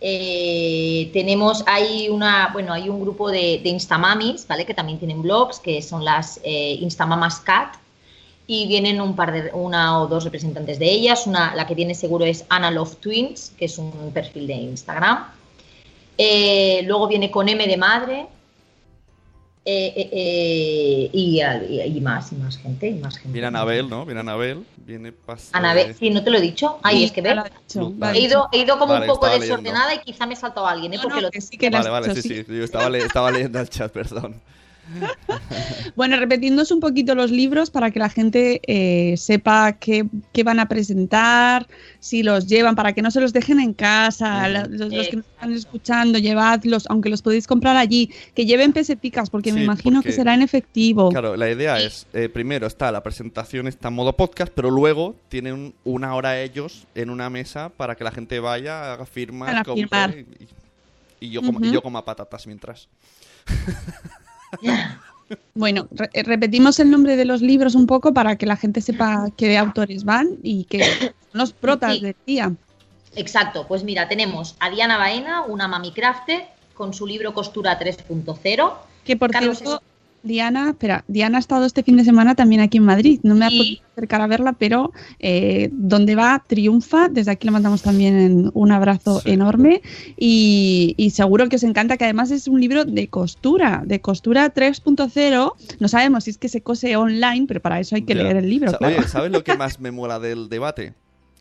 [0.00, 4.64] eh, tenemos, hay una, bueno, hay un grupo de, de Instamamis, ¿vale?
[4.64, 7.74] Que también tienen blogs, que son las eh, Instamamas Cat,
[8.48, 11.26] y vienen un par de, una o dos representantes de ellas.
[11.28, 15.26] Una, la que tiene seguro es Anna Love Twins, que es un perfil de Instagram.
[16.16, 18.26] Eh, luego viene con M de madre.
[19.70, 23.32] eh, eh, eh, y, y- y más, y más gente, y más gente.
[23.34, 24.06] Viene Anabel, ¿no?
[24.06, 25.12] Viene Anabel, viene
[25.52, 26.78] Anabel, sí, no te lo he dicho.
[26.82, 27.36] Ahí Sí, es que ves.
[27.74, 28.18] No, He vale.
[28.18, 28.28] dicho.
[28.30, 30.94] ido, he ido como Vale, un poco desordenada y quizá me he saltado a alguien,
[30.94, 30.96] ¿eh?
[30.96, 32.44] No, Porque no, lo que sí que Vale, vale, dicho, sí, sí.
[32.48, 32.56] sí.
[32.56, 34.40] Yo estaba, le- estaba leyendo el chat, perdón.
[35.96, 40.60] Bueno, repetiéndose un poquito los libros para que la gente eh, sepa qué, qué van
[40.60, 41.66] a presentar,
[41.98, 45.06] si los llevan, para que no se los dejen en casa, los, los que nos
[45.06, 45.18] Exacto.
[45.34, 50.10] están escuchando, llevadlos, aunque los podéis comprar allí, que lleven peseticas, porque me imagino porque-
[50.10, 51.08] que será en efectivo.
[51.08, 55.16] Claro, la idea es, eh, primero está la presentación, está en modo podcast, pero luego
[55.28, 60.26] tienen una hora ellos en una mesa para que la gente vaya, haga firmas, compre
[61.20, 62.88] y, y yo coma, y yo coma patatas mientras.
[65.54, 68.80] Bueno, re- eh, repetimos el nombre de los libros un poco para que la gente
[68.80, 72.00] sepa qué autores van y que son los protas Sí.
[72.00, 72.52] del día.
[73.14, 78.72] Exacto, pues mira, tenemos a Diana Baena, una mami crafter, con su libro Costura 3.0.
[79.04, 79.82] Que por Carlos, cierto,
[80.22, 83.20] Diana, espera, Diana ha estado este fin de semana también aquí en Madrid.
[83.22, 83.58] No me ha Sí.
[83.58, 87.08] podido acercar a verla, pero eh, donde va triunfa.
[87.08, 89.30] Desde aquí le mandamos también un abrazo Sí.
[89.30, 89.80] enorme
[90.16, 94.52] y, y seguro que os encanta, que además es un libro de costura, de costura
[94.52, 95.52] 3.0.
[95.80, 98.22] No sabemos si es que se cose online, pero para eso hay que Ya.
[98.22, 98.70] leer el libro.
[98.72, 98.96] Sa- claro.
[98.98, 100.94] Oye, ¿sabes lo que más me mola del debate?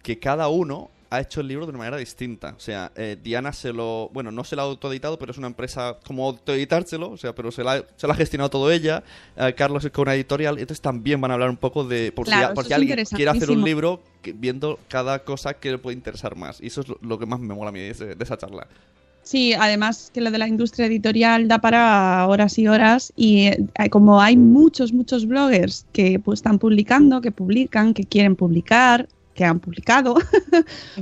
[0.04, 2.54] Que cada uno ha hecho el libro de una manera distinta.
[2.58, 4.10] O sea, eh, Diana se lo...
[4.14, 7.52] Bueno, no se lo ha autoeditado, pero es una empresa como autoeditárselo, o sea, pero
[7.52, 9.04] se la, se la ha gestionado todo ella.
[9.36, 12.12] Eh, Carlos es con una editorial, entonces también van a hablar un poco de...
[12.12, 15.78] Por Claro, si, por alguien quiere hacer un libro, que- viendo cada cosa que le
[15.78, 16.62] puede interesar más.
[16.62, 18.68] Y eso es lo, lo que más me mola a mí de esa charla.
[19.24, 23.90] Sí, además que lo de la industria editorial da para horas y horas y eh,
[23.90, 29.46] como hay muchos, muchos bloggers que pues, están publicando, que publican, que quieren publicar, que
[29.46, 30.16] han publicado,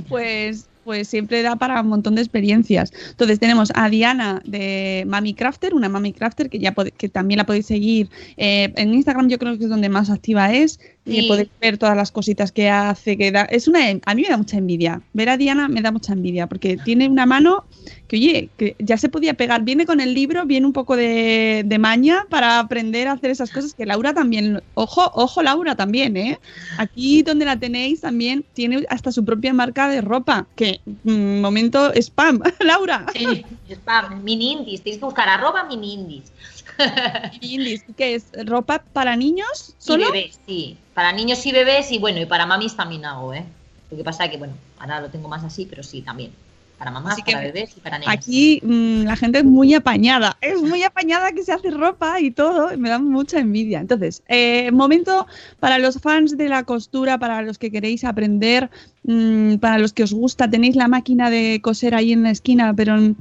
[0.08, 2.92] pues, pues siempre da para un montón de experiencias.
[3.10, 7.46] Entonces tenemos a Diana de Mami Crafter, una Mami Crafter que ya que también la
[7.46, 10.78] podéis seguir eh, en Instagram, yo creo que es donde más activa es.
[11.08, 11.28] Y Sí.
[11.28, 14.36] poder ver todas las cositas que hace, que da, es una, a mí me da
[14.36, 15.00] mucha envidia.
[15.12, 17.64] Ver a Diana me da mucha envidia, porque tiene una mano
[18.08, 19.62] que, oye, que ya se podía pegar.
[19.62, 23.50] Viene con el libro, viene un poco de, de maña para aprender a hacer esas
[23.50, 26.40] cosas que Laura también, ojo, ojo Laura también, ¿eh?
[26.76, 31.92] Aquí donde la tenéis también tiene hasta su propia marca de ropa, que mm, momento
[31.94, 33.06] spam, Laura.
[33.12, 34.82] Sí, spam, mini indies.
[34.82, 36.32] Tenéis que buscar arroba mini indies.
[37.40, 38.30] Indies, ¿Qué es?
[38.44, 39.70] ¿Ropa para niños?
[39.70, 40.12] Y ¿Solo?
[40.12, 40.76] bebés, sí.
[40.94, 43.44] Para niños y bebés y bueno, y para mamis también hago, ¿eh?
[43.90, 46.32] Lo que pasa es que, bueno, ahora lo tengo más así, pero sí, también.
[46.78, 48.12] Para mamás, Así que para bebés y para niños.
[48.14, 52.30] Aquí mm, la gente es muy apañada, es muy apañada que se hace ropa y
[52.30, 53.80] todo, y me da mucha envidia.
[53.80, 55.26] Entonces, eh, momento
[55.58, 58.68] para los fans de la costura, para los que queréis aprender,
[59.04, 62.74] mm, para los que os gusta, tenéis la máquina de coser ahí en la esquina,
[62.74, 63.14] pero mm,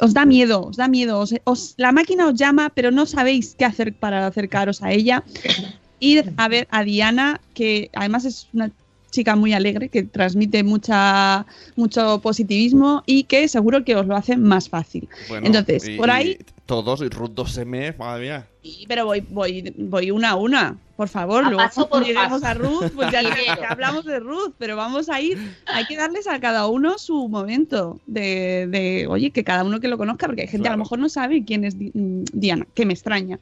[0.00, 3.64] os da miedo, os da miedo, os- la máquina os llama, pero no sabéis qué
[3.64, 5.22] hacer para acercaros a ella.
[6.00, 8.70] Ir a ver a Diana, que además es una
[9.10, 11.46] chica muy alegre, que transmite mucha,
[11.76, 15.08] mucho positivismo y que seguro que os lo hace más fácil.
[15.28, 18.46] Bueno, Entonces, y- por ahí- y todos, y Ruth 2M, madre mía.
[18.62, 21.44] Sí, pero voy, voy, voy una a una, por favor.
[21.44, 23.20] A Luego paso cuando por a Ruth, pues ya,
[23.68, 27.98] hablamos de Ruth, pero vamos a ir, hay que darles a cada uno su momento
[28.06, 30.76] de, de, oye, que cada uno que lo conozca, porque hay gente a Claro.
[30.78, 33.40] lo mejor no sabe quién es mm, Diana, que me extraña.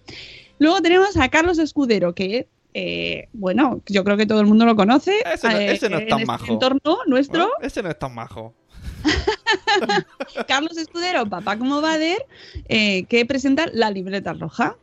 [0.61, 2.46] Luego tenemos a Carlos Escudero, que,
[2.81, 5.12] eh, bueno, yo creo que todo el mundo lo conoce.
[5.35, 6.53] Ese no- eh, ese no es en tan este majo.
[6.53, 7.41] entorno nuestro.
[7.41, 8.55] Bueno, ese no es tan majo.
[10.47, 12.25] Carlos Escudero, papá como Bader,
[12.69, 14.77] eh, que presenta la libreta roja.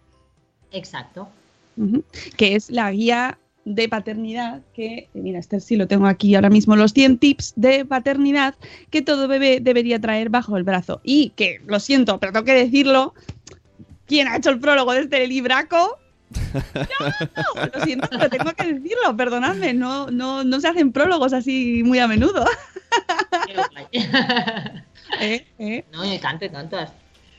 [0.72, 1.30] Exacto.
[2.38, 6.76] Que es la guía de paternidad que, mira, este sí lo tengo aquí ahora mismo,
[6.76, 8.56] los 100 tips de paternidad
[8.90, 11.02] que todo bebé debería traer bajo el brazo.
[11.04, 13.14] Y que, lo siento, pero tengo que decirlo,
[14.06, 15.98] ¿quién ha hecho el prólogo de este libraco?
[17.56, 21.84] No, lo siento, pero tengo que decirlo, perdonadme, no, no, no se hacen prólogos así
[21.84, 22.46] muy a menudo.
[25.22, 25.86] Eh, eh.
[25.94, 26.92] no, y tanto y tantas.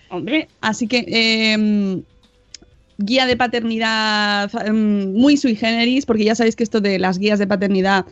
[0.08, 2.02] Hombre, así que em,
[2.96, 7.40] guía de paternidad em, muy sui generis, porque ya sabéis que esto de las guías
[7.40, 8.06] de paternidad,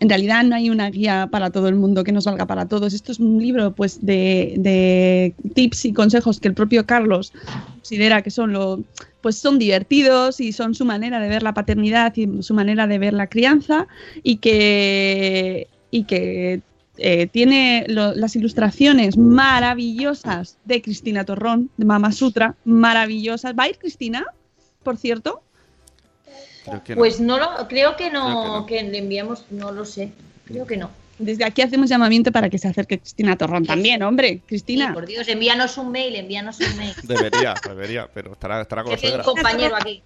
[0.00, 2.92] en realidad no hay una guía para todo el mundo que nos valga para todos.
[2.92, 7.32] Esto es un libro pues de, de tips y consejos que el propio Carlos
[7.76, 8.80] considera que son lo
[9.20, 12.98] pues son divertidos y son su manera de ver la paternidad y su manera de
[12.98, 13.86] ver la crianza
[14.22, 16.62] y que y que
[16.98, 23.54] eh, tiene lo- las ilustraciones maravillosas de Cristina Torrón, de Mama Sutra, maravillosas.
[23.58, 24.24] ¿Va a ir Cristina,
[24.82, 25.42] por cierto?
[26.64, 26.98] Creo que no.
[26.98, 30.12] Pues no lo, creo que no, Creo que que, le enviamos, no lo sé.
[30.44, 30.90] Creo que no.
[31.20, 34.28] Desde aquí hacemos llamamiento para que se acerque Cristina Torrón también, hombre.
[34.30, 34.94] Sí, Cristina.
[34.94, 36.94] por Dios, envíanos un mail, envíanos un mail.
[37.02, 40.02] Debería, debería, pero estará, estará con tengo un compañero aquí.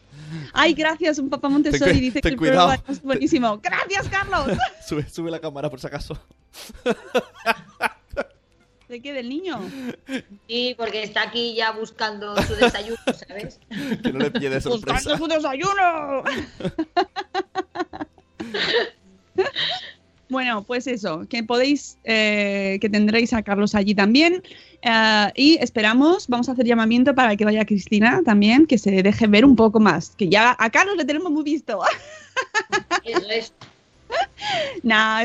[0.52, 3.60] Ay, gracias, un papá Montessori Ten dice que el programa es buenísimo.
[3.62, 4.58] Gracias, Carlos.
[4.86, 6.18] Sube, sube la cámara por si acaso.
[8.88, 9.12] ¿De qué?
[9.12, 9.60] ¿Del niño?
[10.48, 13.60] Sí, porque está aquí ya buscando su desayuno, ¿sabes?
[14.02, 15.16] Que no le pille de ¡Buscando sorpresa.
[15.16, 16.24] su desayuno!
[20.34, 24.42] Bueno, pues eso, que podéis, eh, que tendréis a Carlos allí también.
[24.82, 29.28] eh, y esperamos, vamos a hacer llamamiento para que vaya Cristina también, que se deje
[29.28, 30.10] ver un poco más.
[30.18, 31.78] Que ya a Carlos le tenemos muy visto.
[33.04, 33.52] Eso es.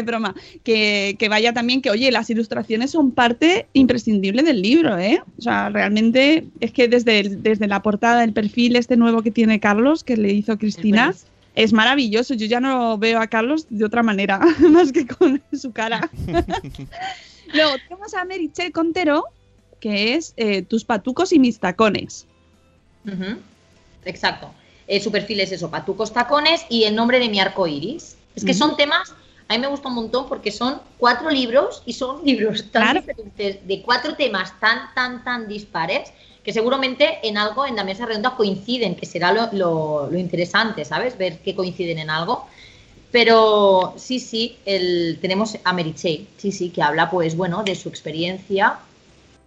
[0.06, 0.34] Broma.
[0.64, 5.22] Que, que vaya también, que oye, las ilustraciones son parte imprescindible del libro, ¿eh?
[5.38, 9.32] O sea, realmente es que desde, el- desde la portada, el perfil este nuevo que
[9.32, 11.14] tiene Carlos, que le hizo Cristina.
[11.64, 12.34] Es maravilloso.
[12.36, 16.10] Yo ya no veo a Carlos de otra manera, más que con su cara.
[17.54, 19.26] Luego tenemos a Merichel Contero,
[19.80, 22.26] que es eh, Tus patucos y mis tacones.
[24.06, 24.52] Exacto.
[24.88, 28.16] Eh, su perfil es eso, Patucos Tacones y el nombre de mi arco iris.
[28.36, 29.14] Es que son temas,
[29.48, 33.02] a mí me gusta un montón porque son cuatro libros y son libros tan Claro.
[33.02, 36.12] diferentes, de cuatro temas tan, tan, tan dispares,
[36.50, 40.84] que seguramente en algo en la mesa redonda coinciden, que será lo, lo- lo interesante,
[40.84, 41.16] ¿sabes?
[41.16, 42.48] Ver que coinciden en algo.
[43.12, 47.76] Pero sí, sí, el, tenemos a Mary Chey, sí, sí, que habla, pues bueno, de
[47.76, 48.80] su experiencia.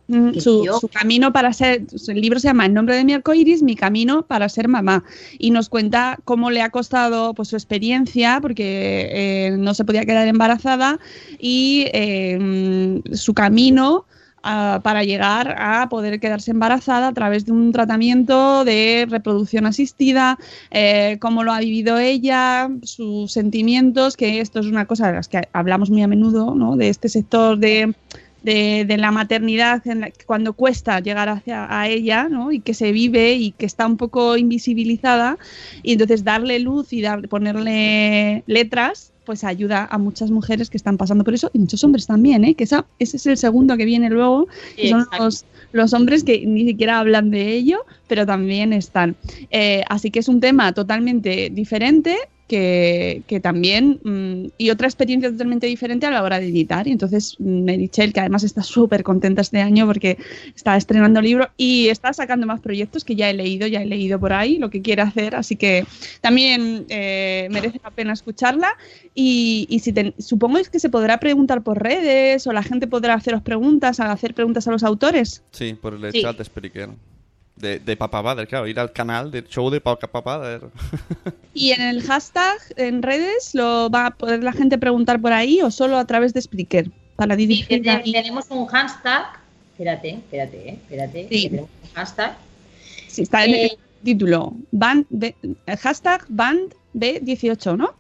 [0.07, 3.05] Mm, Que Su, yo- su camino para ser, el libro se llama El nombre de
[3.05, 5.03] mi arcoiris, mi camino para ser mamá.
[5.41, 10.05] Y nos cuenta cómo le ha costado pues, su experiencia, porque eh, no se podía
[10.05, 11.01] quedar embarazada,
[11.41, 14.07] y eh, mm, su camino
[14.43, 20.39] ah, para llegar a poder quedarse embarazada a través de un tratamiento de reproducción asistida,
[20.71, 25.29] eh, cómo lo ha vivido ella, sus sentimientos, que esto es una cosa de las
[25.29, 26.77] que hablamos muy a menudo, ¿no?
[26.77, 27.95] De este sector de
[28.43, 29.83] de, la maternidad
[30.27, 32.53] cuando cuesta llegar hacia a ella, ¿no?
[32.53, 35.39] Y que se vive y que está un poco invisibilizada
[35.83, 40.97] y entonces darle luz y dar, ponerle letras pues ayuda a muchas mujeres que están
[40.97, 42.55] pasando por eso y muchos hombres también, ¿eh?
[42.55, 46.45] que esa, ese es el segundo que viene luego, que son los, los hombres que
[46.47, 49.17] ni siquiera hablan de ello, pero también están.
[49.51, 52.17] Eh, así que es un tema totalmente diferente
[52.53, 56.87] que, que también, mm, y otra experiencia totalmente diferente a la hora de editar.
[56.87, 60.19] Y entonces mm, Merichel, que además está súper contenta este año porque
[60.55, 64.21] está estrenando libro y está sacando más proyectos que ya he leído, ya he leído
[64.21, 65.85] por ahí lo que quiere hacer, así que
[66.21, 68.69] también eh, merece la pena escucharla.
[69.15, 72.87] Y, y si ten- supongo es que se podrá preguntar por redes o la gente
[72.87, 75.43] podrá haceros preguntas, a hacer preguntas a los autores.
[75.53, 76.21] Sí, por el Sí.
[76.21, 76.91] chat de Spreaker.
[77.63, 80.63] De, de Papa Bader, claro, ir al canal del show de Papa Bader.
[81.55, 85.61] Y en el hashtag, en redes, lo va a poder la gente preguntar por ahí
[85.63, 89.27] o solo a través de Spreaker para dirigir tenemos un hashtag.
[89.73, 91.29] Espérate, espérate, eh, espérate.
[91.31, 91.49] Sí.
[91.49, 92.37] tenemos un hashtag.
[93.09, 94.55] Sí, está en Eh, el título.
[94.73, 95.35] Band B-
[95.67, 97.95] el hashtag Band B18, ¿no?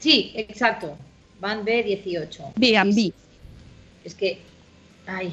[0.00, 0.96] Sí, exacto.
[1.40, 2.52] Van B18.
[2.56, 3.12] B&B.
[4.04, 4.38] Es que.
[5.06, 5.32] Ay.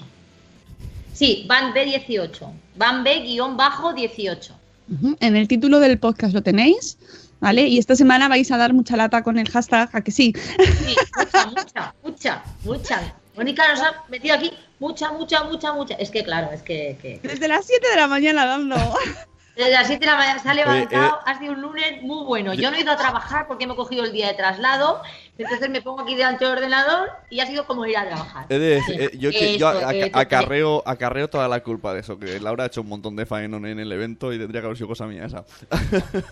[1.13, 2.51] Sí, Van B18.
[2.75, 4.51] Van B-18.
[4.93, 6.97] Ujú, En el título del podcast lo tenéis,
[7.39, 7.67] ¿vale?
[7.67, 10.33] Y esta semana vais a dar mucha lata con el hashtag, ¿a que sí?
[10.57, 13.15] Sí, mucha, mucha, mucha, mucha.
[13.35, 15.93] Mónica nos ha metido aquí mucha, mucha, mucha, mucha.
[15.95, 16.97] Es que claro, es que.
[17.01, 18.75] que- Desde las 7 de la mañana dando.
[19.55, 22.23] Desde las 7 de la mañana se ha levantado, eh, ha sido un lunes muy
[22.25, 22.53] bueno.
[22.53, 25.01] Yo no he ido a trabajar porque me he cogido el día de traslado,
[25.37, 28.47] entonces me pongo aquí delante del ordenador y ha sido como ir a trabajar.
[28.47, 32.81] Decir, eh, yo, eh, acarreo, acarreo toda la culpa de eso, que Laura ha hecho
[32.81, 35.43] un montón de faena en el evento y tendría que haber sido cosa mía esa.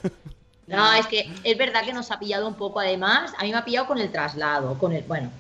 [0.70, 3.34] No, es que es verdad que nos ha pillado un poco además.
[3.40, 5.04] A mí me ha pillado con el traslado, con el.
[5.04, 5.32] Bueno,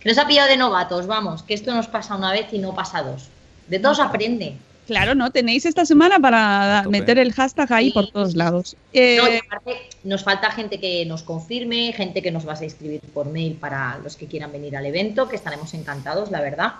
[0.00, 2.74] que nos ha pillado de novatos, vamos, que esto nos pasa una vez y no
[2.74, 3.28] pasa dos.
[3.68, 4.56] De todos aprende.
[4.86, 5.30] Claro, ¿no?
[5.30, 7.92] Tenéis esta semana para meter el hashtag ahí Sí.
[7.92, 8.76] por todos lados.
[8.92, 12.64] Eh, No, y aparte, nos falta gente que nos confirme, gente que nos vas a
[12.64, 16.72] escribir por mail para los que quieran venir al evento, que estaremos encantados, la verdad.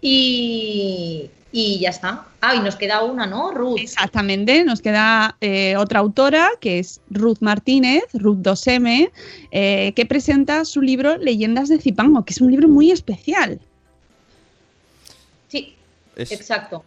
[0.00, 2.26] Y, y ya está.
[2.40, 3.50] Ah, y nos queda una, ¿no?
[3.52, 3.78] Ruth.
[3.78, 9.10] Exactamente, nos queda eh, otra autora que es Ruth Martínez, Ruth 2M,
[9.50, 13.60] eh, que presenta su libro Leyendas de Zipango, que es un libro muy especial.
[15.48, 15.74] Sí,
[16.16, 16.84] Es- exacto.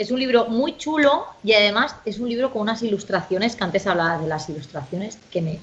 [0.00, 3.86] Es un libro muy chulo y además es un libro con unas ilustraciones, que antes
[3.86, 5.60] hablaba de las ilustraciones, que me,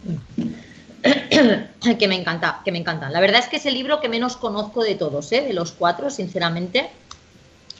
[1.97, 3.11] que me encanta, que me encantan.
[3.11, 5.41] La verdad es que es el libro que menos conozco de todos, ¿eh?
[5.41, 6.87] de los cuatro, sinceramente.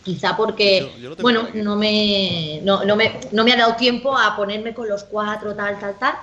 [0.04, 4.17] Quizá porque, Yo- yo bueno, no me, no, no me, no me ha dado tiempo
[4.17, 6.15] a ponerme con los cuatro, tal, tal, tal.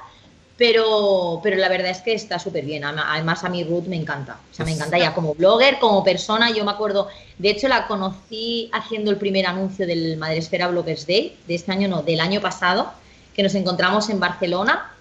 [0.56, 2.84] Pero, pero la verdad es que está súper bien.
[2.84, 4.38] Además, a mí Ruth me encanta.
[4.52, 6.50] O sea, me encanta ya como blogger, como persona.
[6.52, 11.36] Yo me acuerdo, de hecho, la conocí haciendo el primer anuncio del Madresfera Bloggers Day,
[11.48, 12.92] de este año no, del año pasado,
[13.34, 14.92] que nos encontramos en Barcelona.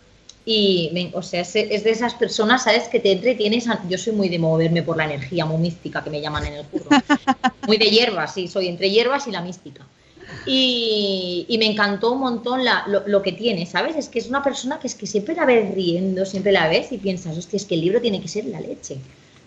[0.45, 2.87] Y, me- o sea, es, es de esas personas, ¿sabes?
[2.89, 3.67] Que te entretienes.
[3.67, 6.53] a- yo soy muy de moverme por la energía, muy mística, que me llaman en
[6.55, 6.89] el curro.
[7.67, 9.85] muy de hierbas, sí, soy entre hierbas y la mística.
[10.45, 13.95] Y, y me encantó un montón la- lo, lo que tiene, ¿sabes?
[13.95, 16.91] Es que es una persona que es que siempre la ves riendo, siempre la ves
[16.91, 18.97] y piensas, hostia, es que el libro tiene que ser la leche.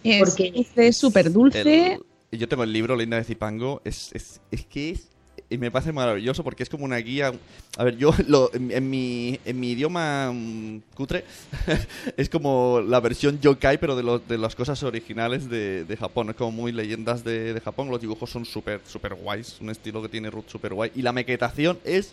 [0.05, 1.93] Es, Porque- dulce, súper dulce.
[2.31, 5.09] el- yo tengo el libro Linda de Zipango, es, es, es que es,
[5.49, 7.33] y me parece maravilloso porque es como una guía.
[7.79, 11.25] A ver, yo lo, en, mi, en mi idioma mm, cutre
[12.17, 16.31] es como la versión yokai, pero de, lo- de las cosas originales de, de Japón.
[16.31, 17.89] Es como muy leyendas de, de Japón.
[17.91, 20.91] Los dibujos son súper súper guays, un estilo que tiene Ruth súper guay.
[20.95, 22.13] Y la maquetación es.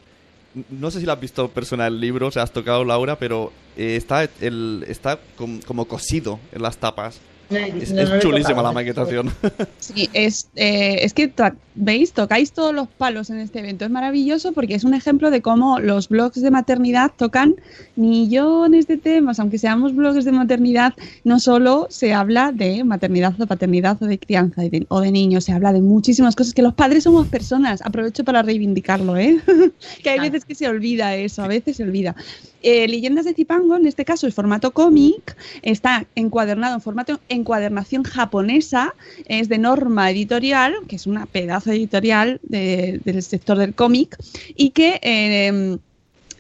[0.70, 3.52] No sé si la has visto persona el libro, o sea, has tocado Laura, pero
[3.76, 7.20] eh, está, el, está com- como cosido en las tapas.
[7.56, 9.32] Es, no, es no chulísima la maquetación.
[9.80, 12.14] Sí, es, eh, es que, to- ¿veis?
[12.14, 13.84] Tocáis todos los palos en este evento.
[13.86, 17.56] Es maravilloso porque es un ejemplo de cómo los blogs de maternidad tocan
[17.96, 19.40] millones de temas.
[19.40, 24.18] Aunque seamos blogs de maternidad, no solo se habla de maternidad o paternidad o de
[24.20, 26.54] crianza y de- o de niños, se habla de muchísimas cosas.
[26.54, 27.82] Que los padres somos personas.
[27.82, 29.40] Aprovecho para reivindicarlo, ¿eh?
[30.04, 32.16] que hay veces que se olvida eso, a veces se olvida.
[32.62, 38.04] Eh, Leyendas de Zipango, en este caso el formato cómic, está encuadernado en formato encuadernación
[38.04, 38.96] japonesa,
[39.28, 44.10] es de Norma Editorial, que es una pedazo editorial de- del sector del cómic,
[44.56, 45.78] y que eh,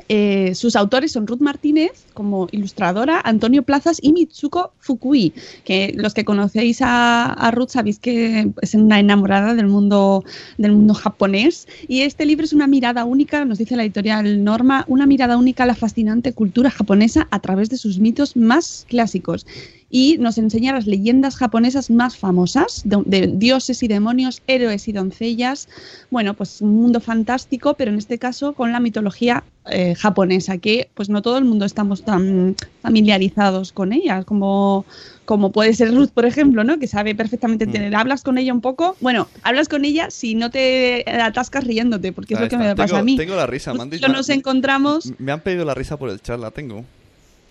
[0.09, 5.31] eh, sus autores son Ruth Martínez como ilustradora, Antonio Plazas y Mitsuko Fukui,
[5.63, 10.23] que los que conocéis a, a Ruth sabéis que es una enamorada del mundo,
[10.57, 11.67] del mundo japonés.
[11.87, 15.63] Y este libro es una mirada única, nos dice la editorial Norma, una mirada única
[15.63, 19.47] a la fascinante cultura japonesa a través de sus mitos más clásicos.
[19.95, 24.91] Y nos enseña las leyendas japonesas más famosas de, de dioses y demonios, héroes y
[24.91, 25.69] doncellas.
[26.09, 30.89] Bueno, pues un mundo fantástico, pero en este caso con la mitología eh, japonesa, que
[30.95, 34.83] pues no todo el mundo estamos tan familiarizados con ella, como,
[35.25, 36.79] como puede ser Ruth, por ejemplo, ¿no?
[36.79, 37.71] Que sabe perfectamente Mm.
[37.71, 37.95] tener.
[37.95, 38.95] Hablas con ella un poco.
[38.99, 42.67] Bueno, hablas con ella si no te atascas riéndote, porque es lo que está.
[42.67, 43.15] me pasa a mí.
[43.15, 45.13] Tengo la risa, me han Justo dicho- nos encontramos.
[45.19, 46.83] Me han pedido la risa por el chat, la tengo.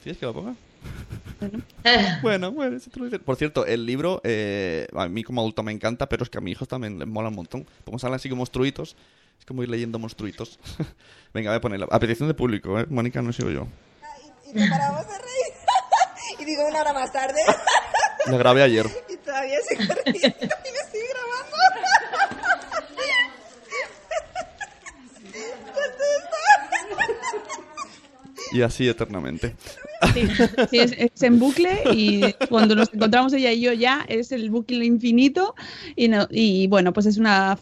[0.03, 0.55] ¿Quieres que la ponga?
[2.22, 3.18] Bueno, bueno, eso te lo dice.
[3.18, 6.41] Por cierto, el libro, eh, a mí como adulto me encanta, pero es que a
[6.41, 7.66] mis hijos también les mola un montón.
[7.85, 8.97] Como salen así como monstruitos,
[9.39, 10.59] es como ir leyendo monstruitos.
[11.35, 11.87] Venga, voy a ponerla.
[11.91, 12.87] A petición de público, ¿eh?
[12.89, 13.66] Mónica, no sigo yo.
[14.47, 16.39] Y no paramos de reír.
[16.39, 17.41] y digo, una hora más tarde.
[18.26, 18.87] La grabé ayer.
[19.09, 21.57] y todavía sigo riendo y me sigue grabando.
[28.53, 29.57] Y así eternamente.
[30.70, 34.50] Sí, es, es en bucle y cuando nos encontramos ella y yo ya es el
[34.50, 35.55] bucle infinito
[35.96, 37.59] y, no, y bueno, pues es una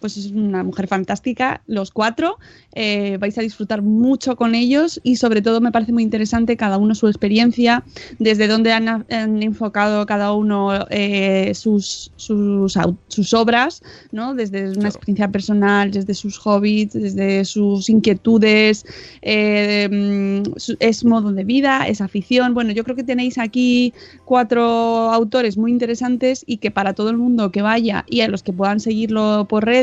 [0.00, 2.38] pues es una mujer fantástica, los cuatro,
[2.74, 6.78] eh, vais a disfrutar mucho con ellos y sobre todo me parece muy interesante cada
[6.78, 7.84] uno su experiencia,
[8.18, 12.78] desde dónde han, han enfocado cada uno eh, sus, sus,
[13.08, 13.82] sus obras,
[14.12, 14.34] ¿no?
[14.34, 18.84] desde una experiencia personal, desde sus hobbies, desde sus inquietudes,
[19.22, 22.54] eh, mm, es modo de vida, es afición.
[22.54, 23.92] Bueno, yo creo que tenéis aquí
[24.24, 24.62] cuatro
[25.10, 28.52] autores muy interesantes y que para todo el mundo que vaya y a los que
[28.52, 29.79] puedan seguirlo por redes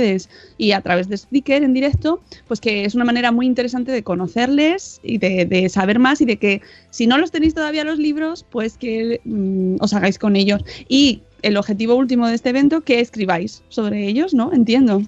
[0.58, 4.04] y a través de Spreaker en directo, pues que es una manera muy interesante de
[4.04, 8.46] conocerles y de, saber más y de que si no los tenéis todavía los libros,
[8.50, 10.64] pues que mm, os hagáis con ellos.
[10.88, 14.52] Y el objetivo último de este evento, que escribáis sobre ellos, ¿no?
[14.54, 15.02] Entiendo.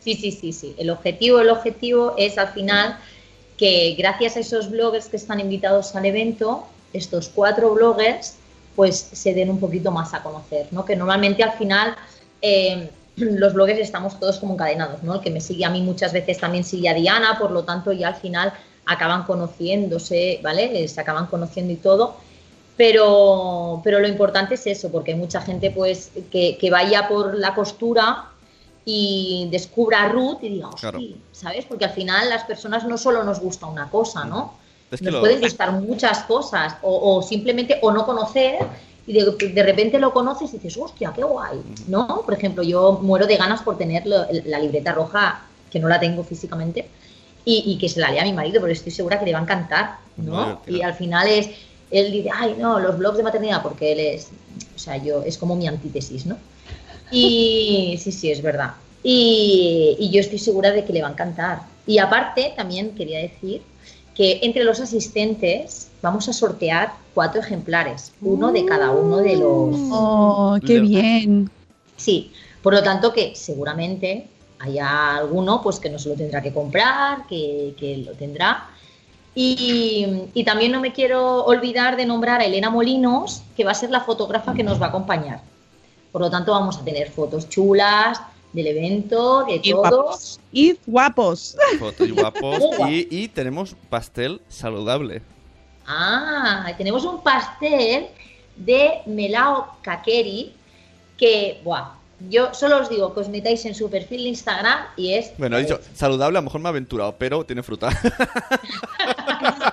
[0.00, 0.74] Sí, sí, sí, sí.
[0.78, 2.98] El objetivo, el objetivo es al final
[3.56, 8.36] que gracias a esos bloggers que están invitados al evento, estos cuatro bloggers,
[8.76, 10.84] pues se den un poquito más a conocer, ¿no?
[10.84, 11.96] Que normalmente al final
[12.40, 12.88] eh,
[13.20, 15.14] los bloggers estamos todos como encadenados, ¿no?
[15.16, 17.92] El que me sigue a mí muchas veces también sigue a Diana, por lo tanto
[17.92, 18.52] ya al final
[18.86, 20.84] acaban conociéndose, ¿vale?
[20.84, 22.16] Eh, Se acaban conociendo y todo.
[22.76, 27.36] Pero, pero lo importante es eso, porque hay mucha gente pues que, que vaya por
[27.36, 28.26] la costura
[28.84, 31.00] y descubra a Ruth y diga, Claro.
[31.32, 31.64] ¿sabes?
[31.64, 34.54] Porque al final las personas no solo nos gusta una cosa, ¿no?
[34.92, 38.58] Es que nos lo- pueden gustar muchas cosas o, o simplemente o no conocer
[39.08, 42.22] y de, de repente lo conoces y dices, hostia, qué guay, ¿no?
[42.24, 46.00] Por ejemplo, yo muero de ganas por tener lo- la libreta roja, que no la
[46.00, 46.92] tengo físicamente,
[47.44, 49.40] y, y que se la lea a mi marido, porque estoy segura que le va
[49.40, 50.62] a encantar, ¿no?
[50.66, 51.48] Y al final es,
[51.90, 54.32] él dice, ay, no, los blogs de maternidad, porque él es,
[54.74, 56.42] o sea, yo, es como mi antítesis, ¿no?
[57.10, 58.76] Y sí, sí, es verdad.
[59.02, 61.70] Y, y yo estoy segura de que le va a encantar.
[61.86, 63.72] Y aparte, también quería decir
[64.14, 69.74] que entre los asistentes vamos a sortear cuatro ejemplares, uno de cada uno de los...
[69.90, 71.50] Oh, qué bien.
[71.96, 72.32] Sí,
[72.62, 74.28] por lo tanto que seguramente
[74.60, 78.68] haya alguno pues que no se lo tendrá que comprar, que, que lo tendrá.
[79.34, 83.74] Y, y también no me quiero olvidar de nombrar a Elena Molinos, que va a
[83.74, 85.42] ser la fotógrafa que nos va a acompañar.
[86.10, 88.20] Por lo tanto, vamos a tener fotos chulas
[88.52, 89.80] del evento, de Y todo.
[89.80, 90.40] guapos.
[90.50, 91.56] Y guapos.
[91.78, 92.58] Fotos y guapos.
[92.88, 95.22] Y, y tenemos pastel saludable.
[95.88, 98.08] Ah, tenemos un pastel
[98.56, 100.52] de melao kakeri
[101.16, 101.94] que, buah,
[102.28, 105.30] yo solo os digo que os metáis en su perfil de Instagram y es...
[105.38, 107.88] Bueno, he dicho saludable, a lo mejor me he aventurado, pero tiene fruta.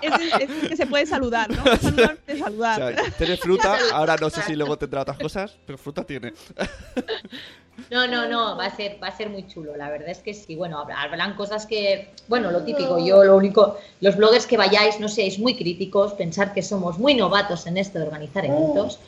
[0.02, 1.64] Es, es- es que se puede saludar, ¿no?
[1.78, 2.96] Saludar de O saludar.
[2.96, 6.34] sea, tiene fruta, ahora no sé si luego tendrá otras cosas, pero fruta tiene.
[7.92, 9.76] No, no, no, va a ser, va a ser muy chulo.
[9.76, 10.56] La verdad es que sí.
[10.56, 12.98] Bueno, habrá- habrán cosas que, bueno, lo típico.
[13.06, 17.14] Yo lo único, los bloggers que vayáis, no seáis muy críticos, pensar que somos muy
[17.16, 19.00] novatos en esto de organizar eventos.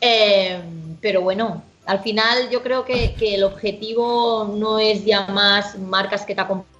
[0.00, 0.60] Eh,
[1.00, 6.24] pero bueno, al final yo creo que, que el objetivo no es ya más marcas
[6.24, 6.70] que te acompañen,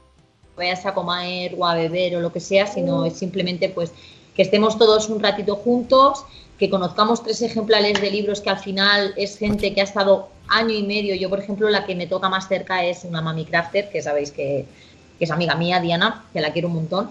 [0.57, 3.93] vayas a comer o a beber o lo que sea, sino es simplemente pues
[4.35, 6.25] que estemos todos un ratito juntos,
[6.61, 10.75] que conozcamos tres ejemplares de libros que al final es gente que ha estado año
[10.75, 11.15] y medio.
[11.15, 14.31] Yo, por ejemplo, la que me toca más cerca es una mami crafter, que sabéis
[14.31, 14.67] que,
[15.19, 17.11] que es amiga mía, Diana, que la quiero un montón.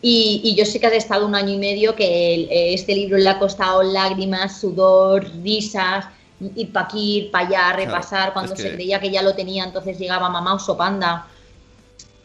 [0.00, 2.94] Y, y yo sé que ha estado un año y medio que el- eh, este
[2.94, 6.06] libro le ha costado lágrimas, sudor, risas,
[6.54, 8.32] ir para aquí, ir para allá, repasar.
[8.32, 11.26] Cuando se que- creía que ya lo tenía, entonces llegaba mamá Oso Panda,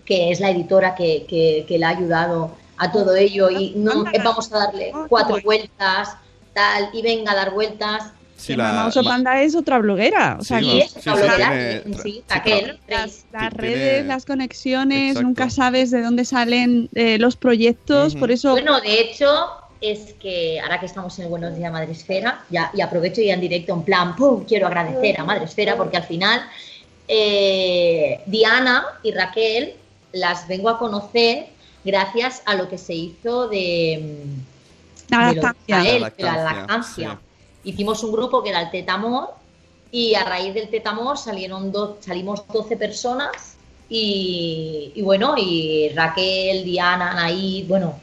[0.05, 3.49] que es la editora que, que- que le ha ayudado a todo ello.
[3.49, 6.15] Y no vamos a darle cuatro vueltas,
[6.59, 8.11] tal, y venga a dar vueltas.
[8.35, 10.37] Sí, la- Mamá Oso Panda es otra bloguera.
[10.39, 15.27] O sea, Sí, sí, bloguera, tiene- sí, tra- las, Tiene- redes, las conexiones, Exacto.
[15.27, 19.27] nunca sabes de dónde salen eh, los proyectos, por eso Bueno, de hecho,
[19.81, 23.41] es que ahora que estamos en el Buenos Días Madresfera, ya, y aprovecho ya en
[23.41, 24.45] directo en plan, ¡pum!
[24.45, 26.41] quiero agradecer a Madresfera porque al final
[27.07, 29.73] eh, Diana y Raquel
[30.13, 31.47] las vengo a conocer
[31.83, 34.23] gracias a lo que se hizo de,
[35.09, 36.35] La lactancia.
[36.35, 37.19] La la.
[37.63, 39.29] Hicimos un grupo que era el Tetamor
[39.91, 43.55] y a raíz del Tetamor salieron do- salimos 12 personas
[43.89, 47.99] y, y bueno, y Raquel, Diana, Anaí, bueno,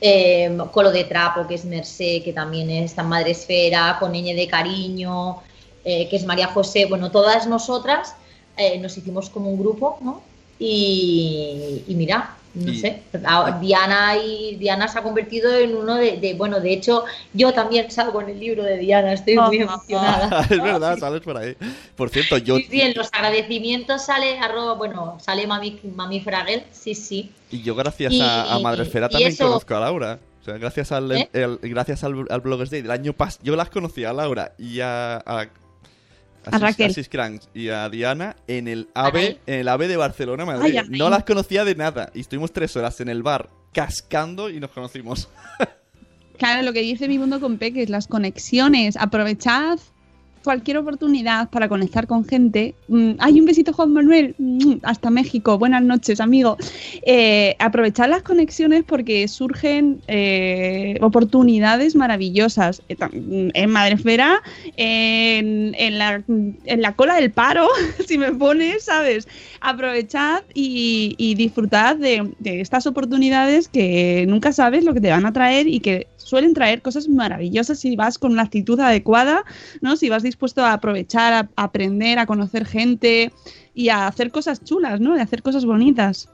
[0.00, 4.34] eh, Colo de Trapo, que es Mercé, que también es tan Madre Esfera, con Ñ
[4.34, 5.38] de Cariño,
[5.84, 8.14] eh, que es María José, bueno, todas nosotras
[8.56, 10.22] eh, nos hicimos como un grupo, ¿no?
[10.58, 15.94] Y, y mira, no Y- sé, a- Diana y Diana se ha convertido en uno
[15.96, 19.58] de, de- bueno, de hecho, yo también salgo en el libro de Diana, estoy muy
[19.58, 20.40] emocionada.
[20.50, 21.56] es verdad, sales por ahí.
[21.96, 26.64] Por cierto, yo, Sí, sí, en los agradecimientos sale arroba, bueno, sale Mami, Mami Fragel,
[26.72, 27.30] sí, sí.
[27.50, 30.18] y yo gracias Y- a, a Madresfera también eso- conozco a Laura.
[30.40, 31.28] O sea, gracias al, ¿Eh?
[31.34, 33.44] el- gracias al, al Bloggers Day del año pasado.
[33.44, 35.46] Yo las conocí a Laura y a, a,
[36.52, 36.94] A Raquel.
[36.94, 40.76] Sis Cranks y a Diana en el AVE, en el AVE de Barcelona, Madrid.
[40.78, 42.10] Ay, no las conocía de nada.
[42.14, 45.28] Y estuvimos tres horas en el bar cascando y nos conocimos.
[46.38, 49.80] Claro, lo que dice mi mundo con Peques, las conexiones, aprovechad
[50.42, 52.74] cualquier oportunidad para conectar con gente.
[52.88, 56.56] Mm, Hay un besito, Juan Manuel, Mm, hasta México, buenas noches, amigo.
[57.02, 64.42] Eh, aprovechad las conexiones porque surgen eh, oportunidades maravillosas Eh, mm, en Madresfera,
[64.76, 67.68] en, en, la, en la cola del paro,
[68.06, 69.26] si me pones, ¿sabes?
[69.60, 75.26] Aprovechad y, y disfrutad de, de estas oportunidades que nunca sabes lo que te van
[75.26, 79.44] a traer y que suelen traer cosas maravillosas si vas con una actitud adecuada,
[79.80, 79.96] ¿no?
[79.96, 83.32] Si vas dispuesto a aprovechar, a, aprender, a conocer gente
[83.74, 85.14] y a hacer cosas chulas, ¿no?
[85.14, 86.28] A hacer cosas bonitas.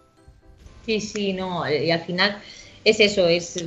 [0.84, 2.38] Sí, sí, no, eh, y al final
[2.84, 3.64] es eso, es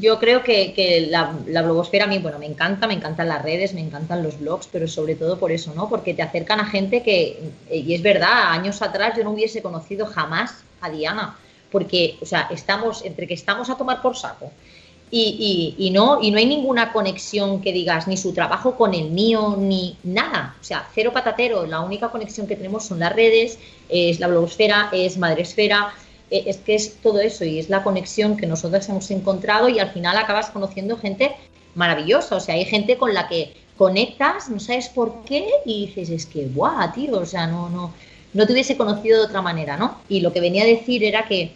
[0.00, 3.42] yo creo que, que la, la blogosfera a mí, bueno, me encanta, me encantan las
[3.42, 5.88] redes, me encantan los blogs, pero sobre todo por eso, ¿no?
[5.88, 9.60] Porque te acercan a gente que, eh, y es verdad, años atrás yo no hubiese
[9.60, 11.36] conocido jamás a Diana,
[11.70, 14.52] porque, o sea, estamos, entre que estamos a tomar por saco,
[15.14, 18.94] y, y- y no, y no hay ninguna conexión que digas, ni su trabajo con
[18.94, 20.56] el mío, ni nada.
[20.60, 21.66] O sea, cero patatero.
[21.66, 23.58] La única conexión que tenemos son las redes,
[23.90, 25.92] es la blogosfera, es madresfera,
[26.30, 29.78] eh, es que es todo eso y es la conexión que nosotros hemos encontrado y
[29.78, 31.32] al final acabas conociendo gente
[31.74, 32.36] maravillosa.
[32.36, 36.26] O sea, hay gente con la que conectas, no sabes por qué, y dices, es
[36.26, 37.92] que, guau, tío, o sea, no, no,
[38.32, 39.98] no te hubiese conocido de otra manera, ¿no?
[40.08, 41.52] Y lo que venía a decir era que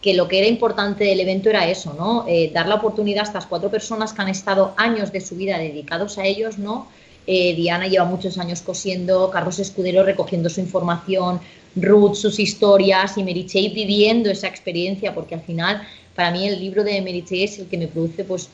[0.00, 2.24] que lo que era importante del evento era eso, ¿no?
[2.28, 5.58] Eh, dar la oportunidad a estas cuatro personas que han estado años de su vida
[5.58, 6.86] dedicados a ellos, ¿no?
[7.26, 11.40] Eh, Diana lleva muchos años cosiendo, Carlos Escudero recogiendo su información,
[11.76, 15.82] Ruth sus historias y Chase viviendo esa experiencia, porque al final
[16.14, 18.48] para mí el libro de Chase es el que me produce pues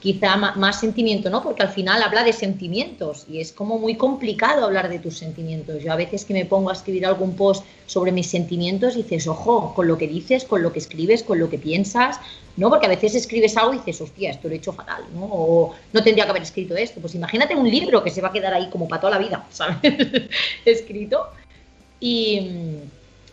[0.00, 1.42] quizá más sentimiento, ¿no?
[1.42, 5.82] Porque al final habla de sentimientos y es como muy complicado hablar de tus sentimientos.
[5.82, 9.74] Yo a veces que me pongo a escribir algún post sobre mis sentimientos dices, ojo,
[9.74, 12.20] con lo que dices, con lo que escribes, con lo que piensas,
[12.56, 12.70] ¿no?
[12.70, 15.24] Porque a veces escribes algo y dices, hostia, esto lo he hecho fatal, ¿no?
[15.24, 17.00] O no tendría que haber escrito esto.
[17.00, 19.46] Pues imagínate un libro que se va a quedar ahí como para toda la vida,
[19.50, 19.78] ¿sabes?
[20.64, 21.26] Escrito.
[21.98, 22.50] Y,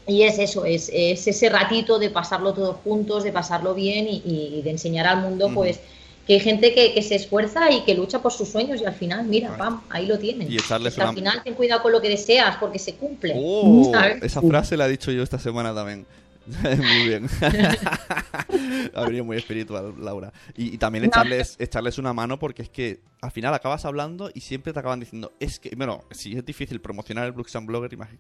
[0.08, 4.24] y es eso, es, es ese ratito de pasarlo todos juntos, de pasarlo bien y,
[4.26, 5.80] y de enseñar al mundo, pues,
[6.26, 8.94] que hay gente que, que se esfuerza y que lucha por sus sueños y al
[8.96, 10.52] final, mira, pam, ahí lo tienen.
[10.52, 12.96] Y echarles Es que al una- final ten cuidado con lo que deseas porque se
[12.96, 13.34] cumple.
[13.38, 16.06] Oh, esa frase la he dicho yo esta semana también.
[16.64, 17.28] muy bien.
[18.94, 20.32] ha venido muy espiritual, Laura.
[20.56, 24.42] Y, y también echarles, echarles una mano porque es que al final acabas hablando y
[24.42, 27.92] siempre te acaban diciendo, es que, bueno, si es difícil promocionar el Blux and Blogger,
[27.92, 28.20] imagi-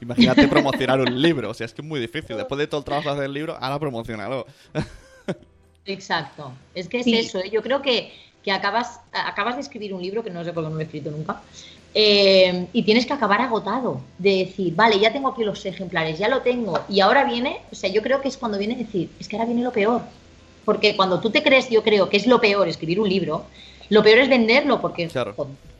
[0.00, 1.50] imagínate promocionar un libro.
[1.50, 2.36] O sea, es que es muy difícil.
[2.36, 4.46] Después de todo el trabajo del libro, ahora promocionalo.
[5.86, 6.52] Exacto.
[6.74, 7.14] Es que es Sí.
[7.16, 7.50] eso, ¿eh?
[7.50, 8.12] yo creo que,
[8.42, 10.84] que acabas, acabas de escribir un libro, que no sé por qué no lo he
[10.84, 11.42] escrito nunca,
[11.94, 16.28] eh, y tienes que acabar agotado de decir, vale, ya tengo aquí los ejemplares, ya
[16.28, 19.08] lo tengo, y ahora viene, o sea, yo creo que es cuando viene a decir,
[19.18, 20.02] es que ahora viene lo peor.
[20.64, 23.46] Porque cuando tú te crees, yo creo que es lo peor escribir un libro,
[23.88, 25.34] lo peor es venderlo, porque, Claro.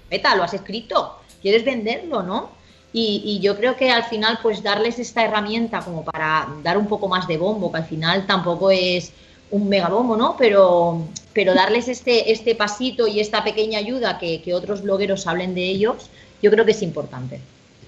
[0.08, 2.50] beta, lo has escrito, quieres venderlo, ¿no?
[2.92, 6.86] Y, y yo creo que al final, pues darles esta herramienta como para dar un
[6.86, 9.12] poco más de bombo, que al final tampoco es
[9.50, 10.36] un megabombo, ¿no?
[10.36, 15.54] Pero, pero darles este, este pasito y esta pequeña ayuda que, que otros blogueros hablen
[15.54, 16.10] de ellos,
[16.42, 17.40] yo creo que es importante.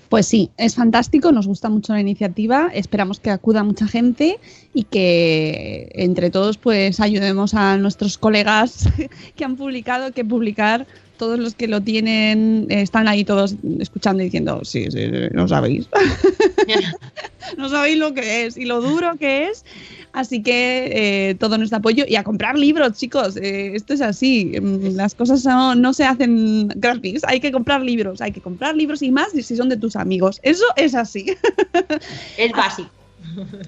[0.08, 4.38] Pues sí, es fantástico, nos gusta mucho la iniciativa, esperamos que acuda mucha gente
[4.72, 8.88] y que entre todos pues ayudemos a nuestros colegas
[9.36, 10.86] que han publicado, que publicar
[11.18, 15.28] todos los que lo tienen eh, están ahí todos escuchando y diciendo, sí, sí, sí,
[15.32, 15.88] no sabéis.
[17.58, 19.64] no sabéis lo que es y lo duro que es.
[20.12, 20.90] Así que
[21.30, 23.36] eh, todo nuestro apoyo y a comprar libros, chicos.
[23.36, 24.58] Eh, esto es así.
[24.60, 27.22] Mm, Las cosas no, no se hacen gratis.
[27.24, 28.20] Hay que comprar libros.
[28.20, 30.40] Hay que comprar libros y más si son de tus amigos.
[30.42, 31.26] Eso es así.
[32.38, 32.90] Es básico.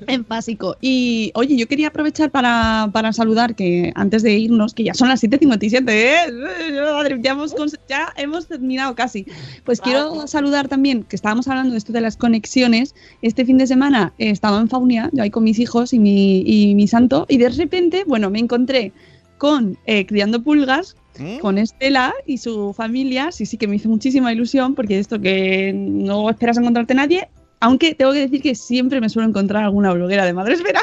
[0.06, 0.76] En básico.
[0.80, 5.08] Y oye, yo quería aprovechar para, para saludar que antes de irnos, que ya son
[5.08, 7.20] las 7.57, ¿eh?
[7.22, 7.54] Ya, hemos,
[7.88, 9.26] ya hemos terminado casi.
[9.64, 12.94] Pues quiero saludar también, que estábamos hablando de esto de las conexiones.
[13.22, 16.42] Este fin de semana eh, estaba en Faunia, yo ahí con mis hijos y mi,
[16.46, 18.92] y mi santo, y de repente, bueno, me encontré
[19.38, 21.38] con eh, Criando Pulgas, ¿Mm?
[21.38, 23.32] con Estela y su familia.
[23.32, 27.28] Sí, sí, que me hizo muchísima ilusión porque esto que no esperas encontrarte nadie.
[27.60, 30.80] Aunque tengo que decir que siempre me suelo encontrar alguna bloguera de Madresfera.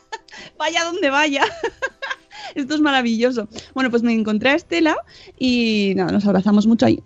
[0.58, 1.42] vaya donde vaya.
[2.54, 3.48] Esto es maravilloso.
[3.74, 4.96] Bueno, pues me encontré a Estela
[5.38, 7.00] y nada, nos abrazamos mucho ahí.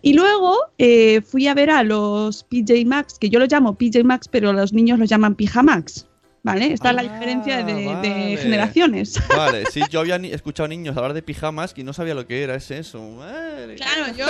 [0.00, 4.02] Y luego eh, fui a ver a los PJ Max, que yo los llamo PJ
[4.02, 6.06] Max, pero los niños los llaman Pijamax.
[6.44, 6.72] ¿Vale?
[6.72, 9.14] Esta es la Ah, diferencia de, generaciones.
[9.36, 12.42] Vale, sí, yo había ni- escuchado niños hablar de pijamas y no sabía lo que
[12.42, 13.00] era, es eso.
[13.00, 13.76] Madre.
[13.76, 14.26] Claro, yo,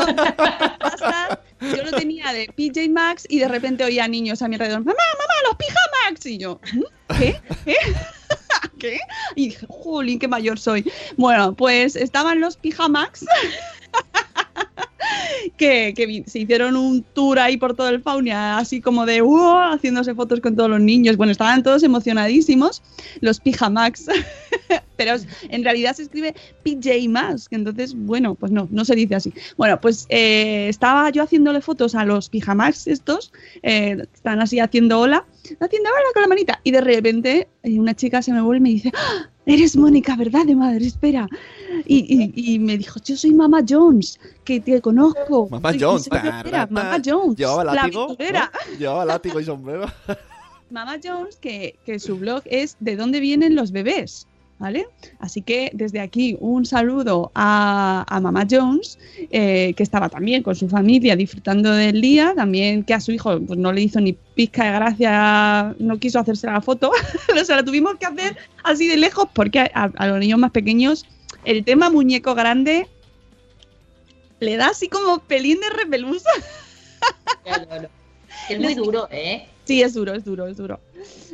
[1.62, 4.94] yo lo tenía de PJ Max y de repente oía niños a mi alrededor, mamá,
[5.18, 6.26] mamá, los pijamax.
[6.26, 7.16] Y yo, ¿Mm?
[7.18, 7.40] ¿qué?
[7.64, 7.76] ¿Qué?
[8.78, 9.00] ¿Qué?
[9.36, 10.90] Y dije, jolín, qué mayor soy.
[11.16, 13.24] Bueno, pues estaban los pijamax.
[15.56, 19.72] Que, se hicieron un tour ahí por todo el Faunia, así como de ¡wow!
[19.72, 21.16] haciéndose fotos con todos los niños.
[21.16, 22.82] Bueno, estaban todos emocionadísimos,
[23.20, 24.06] los pijamax.
[24.96, 25.16] Pero
[25.48, 26.90] en realidad se escribe PJ
[27.48, 29.32] que entonces, bueno, pues no, no se dice así.
[29.56, 33.32] Bueno, pues eh, estaba yo haciéndole fotos a los pijamax estos,
[33.62, 35.24] eh, están así haciendo hola,
[35.60, 38.62] haciendo hola con la manita, y de repente eh, una chica se me vuelve y
[38.62, 39.28] me dice, ¡Ah!
[39.47, 40.45] Eres Mónica, ¿verdad?
[40.47, 41.28] De madre, espera.
[41.86, 45.49] Y, y- y me dijo, yo soy Mama Jones, que te conozco.
[45.51, 46.09] Mamá Jones.
[46.09, 47.36] bloguera, Mama Jones.
[47.36, 48.05] Llevaba la látigo.
[48.05, 48.51] aventurera.
[48.72, 48.78] ¿no?
[48.78, 49.86] Llevaba látigo y sombrero.
[50.70, 54.26] Mama Jones, que, que su blog es de dónde vienen los bebés.
[54.62, 54.86] ¿Vale?
[55.18, 58.96] Así que desde aquí un saludo a, a Mama Jones,
[59.32, 63.40] eh, que estaba también con su familia disfrutando del día, también que a su hijo
[63.40, 66.92] pues, no le hizo ni pizca de gracia, no quiso hacerse la foto,
[67.40, 70.38] o sea, la tuvimos que hacer así de lejos porque a, a- a los niños
[70.38, 71.06] más pequeños
[71.44, 72.86] el tema muñeco grande
[74.38, 75.66] le da así como pelín de
[77.44, 77.88] ya.
[78.48, 79.48] Es muy duro, ¿eh?
[79.72, 80.80] Sí, es duro, es duro, es duro.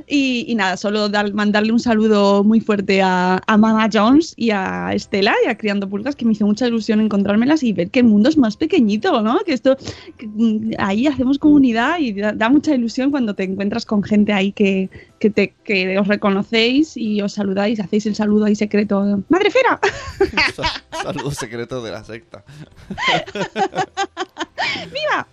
[0.07, 4.51] Y, y nada, solo dar- mandarle un saludo muy fuerte a, a Mama Jones y
[4.51, 7.99] a Estela y a Criando Pulgas, que me hizo mucha ilusión encontrármelas y ver que
[8.01, 9.41] el mundo es más pequeñito, ¿no?
[9.41, 9.76] Que esto,
[10.16, 14.32] que, mm, ahí hacemos comunidad y da, da mucha ilusión cuando te encuentras con gente
[14.32, 19.03] ahí que, que, te, que os reconocéis y os saludáis, hacéis el saludo ahí secreto.
[19.28, 19.78] ¡Madre Fera!
[21.03, 22.45] Saludos secretos de la secta.
[24.93, 25.26] ¡Viva!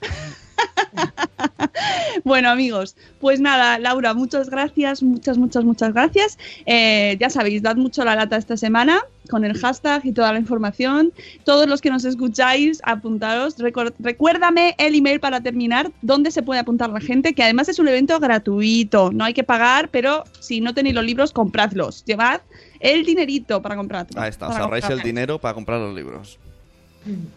[2.24, 6.38] Bueno, amigos, pues nada, Laura, muchas gracias, muchas, muchas, muchas gracias.
[6.66, 10.40] Eh, ya sabéis, dad mucho la lata esta semana con el hashtag y toda la
[10.40, 11.12] información.
[11.44, 13.56] Todos los que nos escucháis, apuntaros.
[14.00, 17.88] Recuérdame el email para terminar, donde se puede apuntar la gente, que además es un
[17.88, 22.04] evento gratuito, no hay que pagar, pero si no tenéis los libros, compradlos.
[22.06, 22.42] Llevad
[22.80, 24.18] el dinerito para comprarlos.
[24.18, 26.40] Ahí está, os ahorráis el dinero para comprar los libros.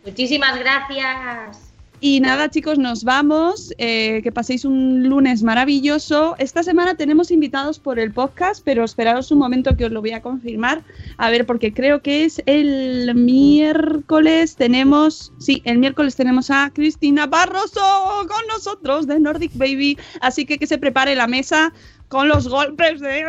[0.05, 1.66] muchísimas gracias.
[1.99, 3.73] Y nada, chicos, nos vamos.
[3.79, 6.37] Eh, que paséis un lunes maravilloso.
[6.39, 10.13] Esta semana tenemos invitados por el podcast, pero esperaos un momento que os lo voy
[10.13, 10.83] a confirmar.
[11.17, 14.57] A ver, porque creo que es el miércoles.
[14.57, 17.81] Tenemos, sí, el miércoles tenemos a Cristina Barroso
[18.29, 19.99] con nosotros de Nordic Baby.
[20.21, 21.73] Así que que se prepare la mesa
[22.09, 23.25] con los golpes de.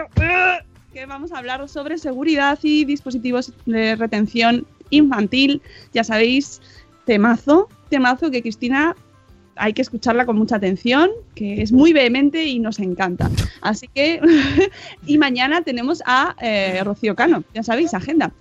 [0.93, 5.61] Que vamos a hablar sobre seguridad y dispositivos de retención infantil.
[5.93, 6.59] Ya sabéis,
[7.05, 8.95] temazo, temazo que Cristina
[9.55, 13.29] hay que escucharla con mucha atención, que es muy vehemente y nos encanta.
[13.61, 14.21] Así que,
[15.05, 18.31] y mañana tenemos a eh, Rocío Cano, ya sabéis, agenda.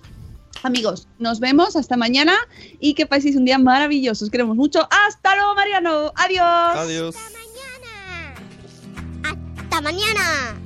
[0.63, 2.35] Amigos, nos vemos hasta mañana
[2.81, 4.25] y que paséis un día maravilloso.
[4.25, 4.89] Os queremos mucho.
[4.91, 6.13] Hasta luego, Mariano.
[6.17, 6.77] Adiós.
[6.77, 7.17] Adiós.
[9.23, 10.66] Hasta mañana.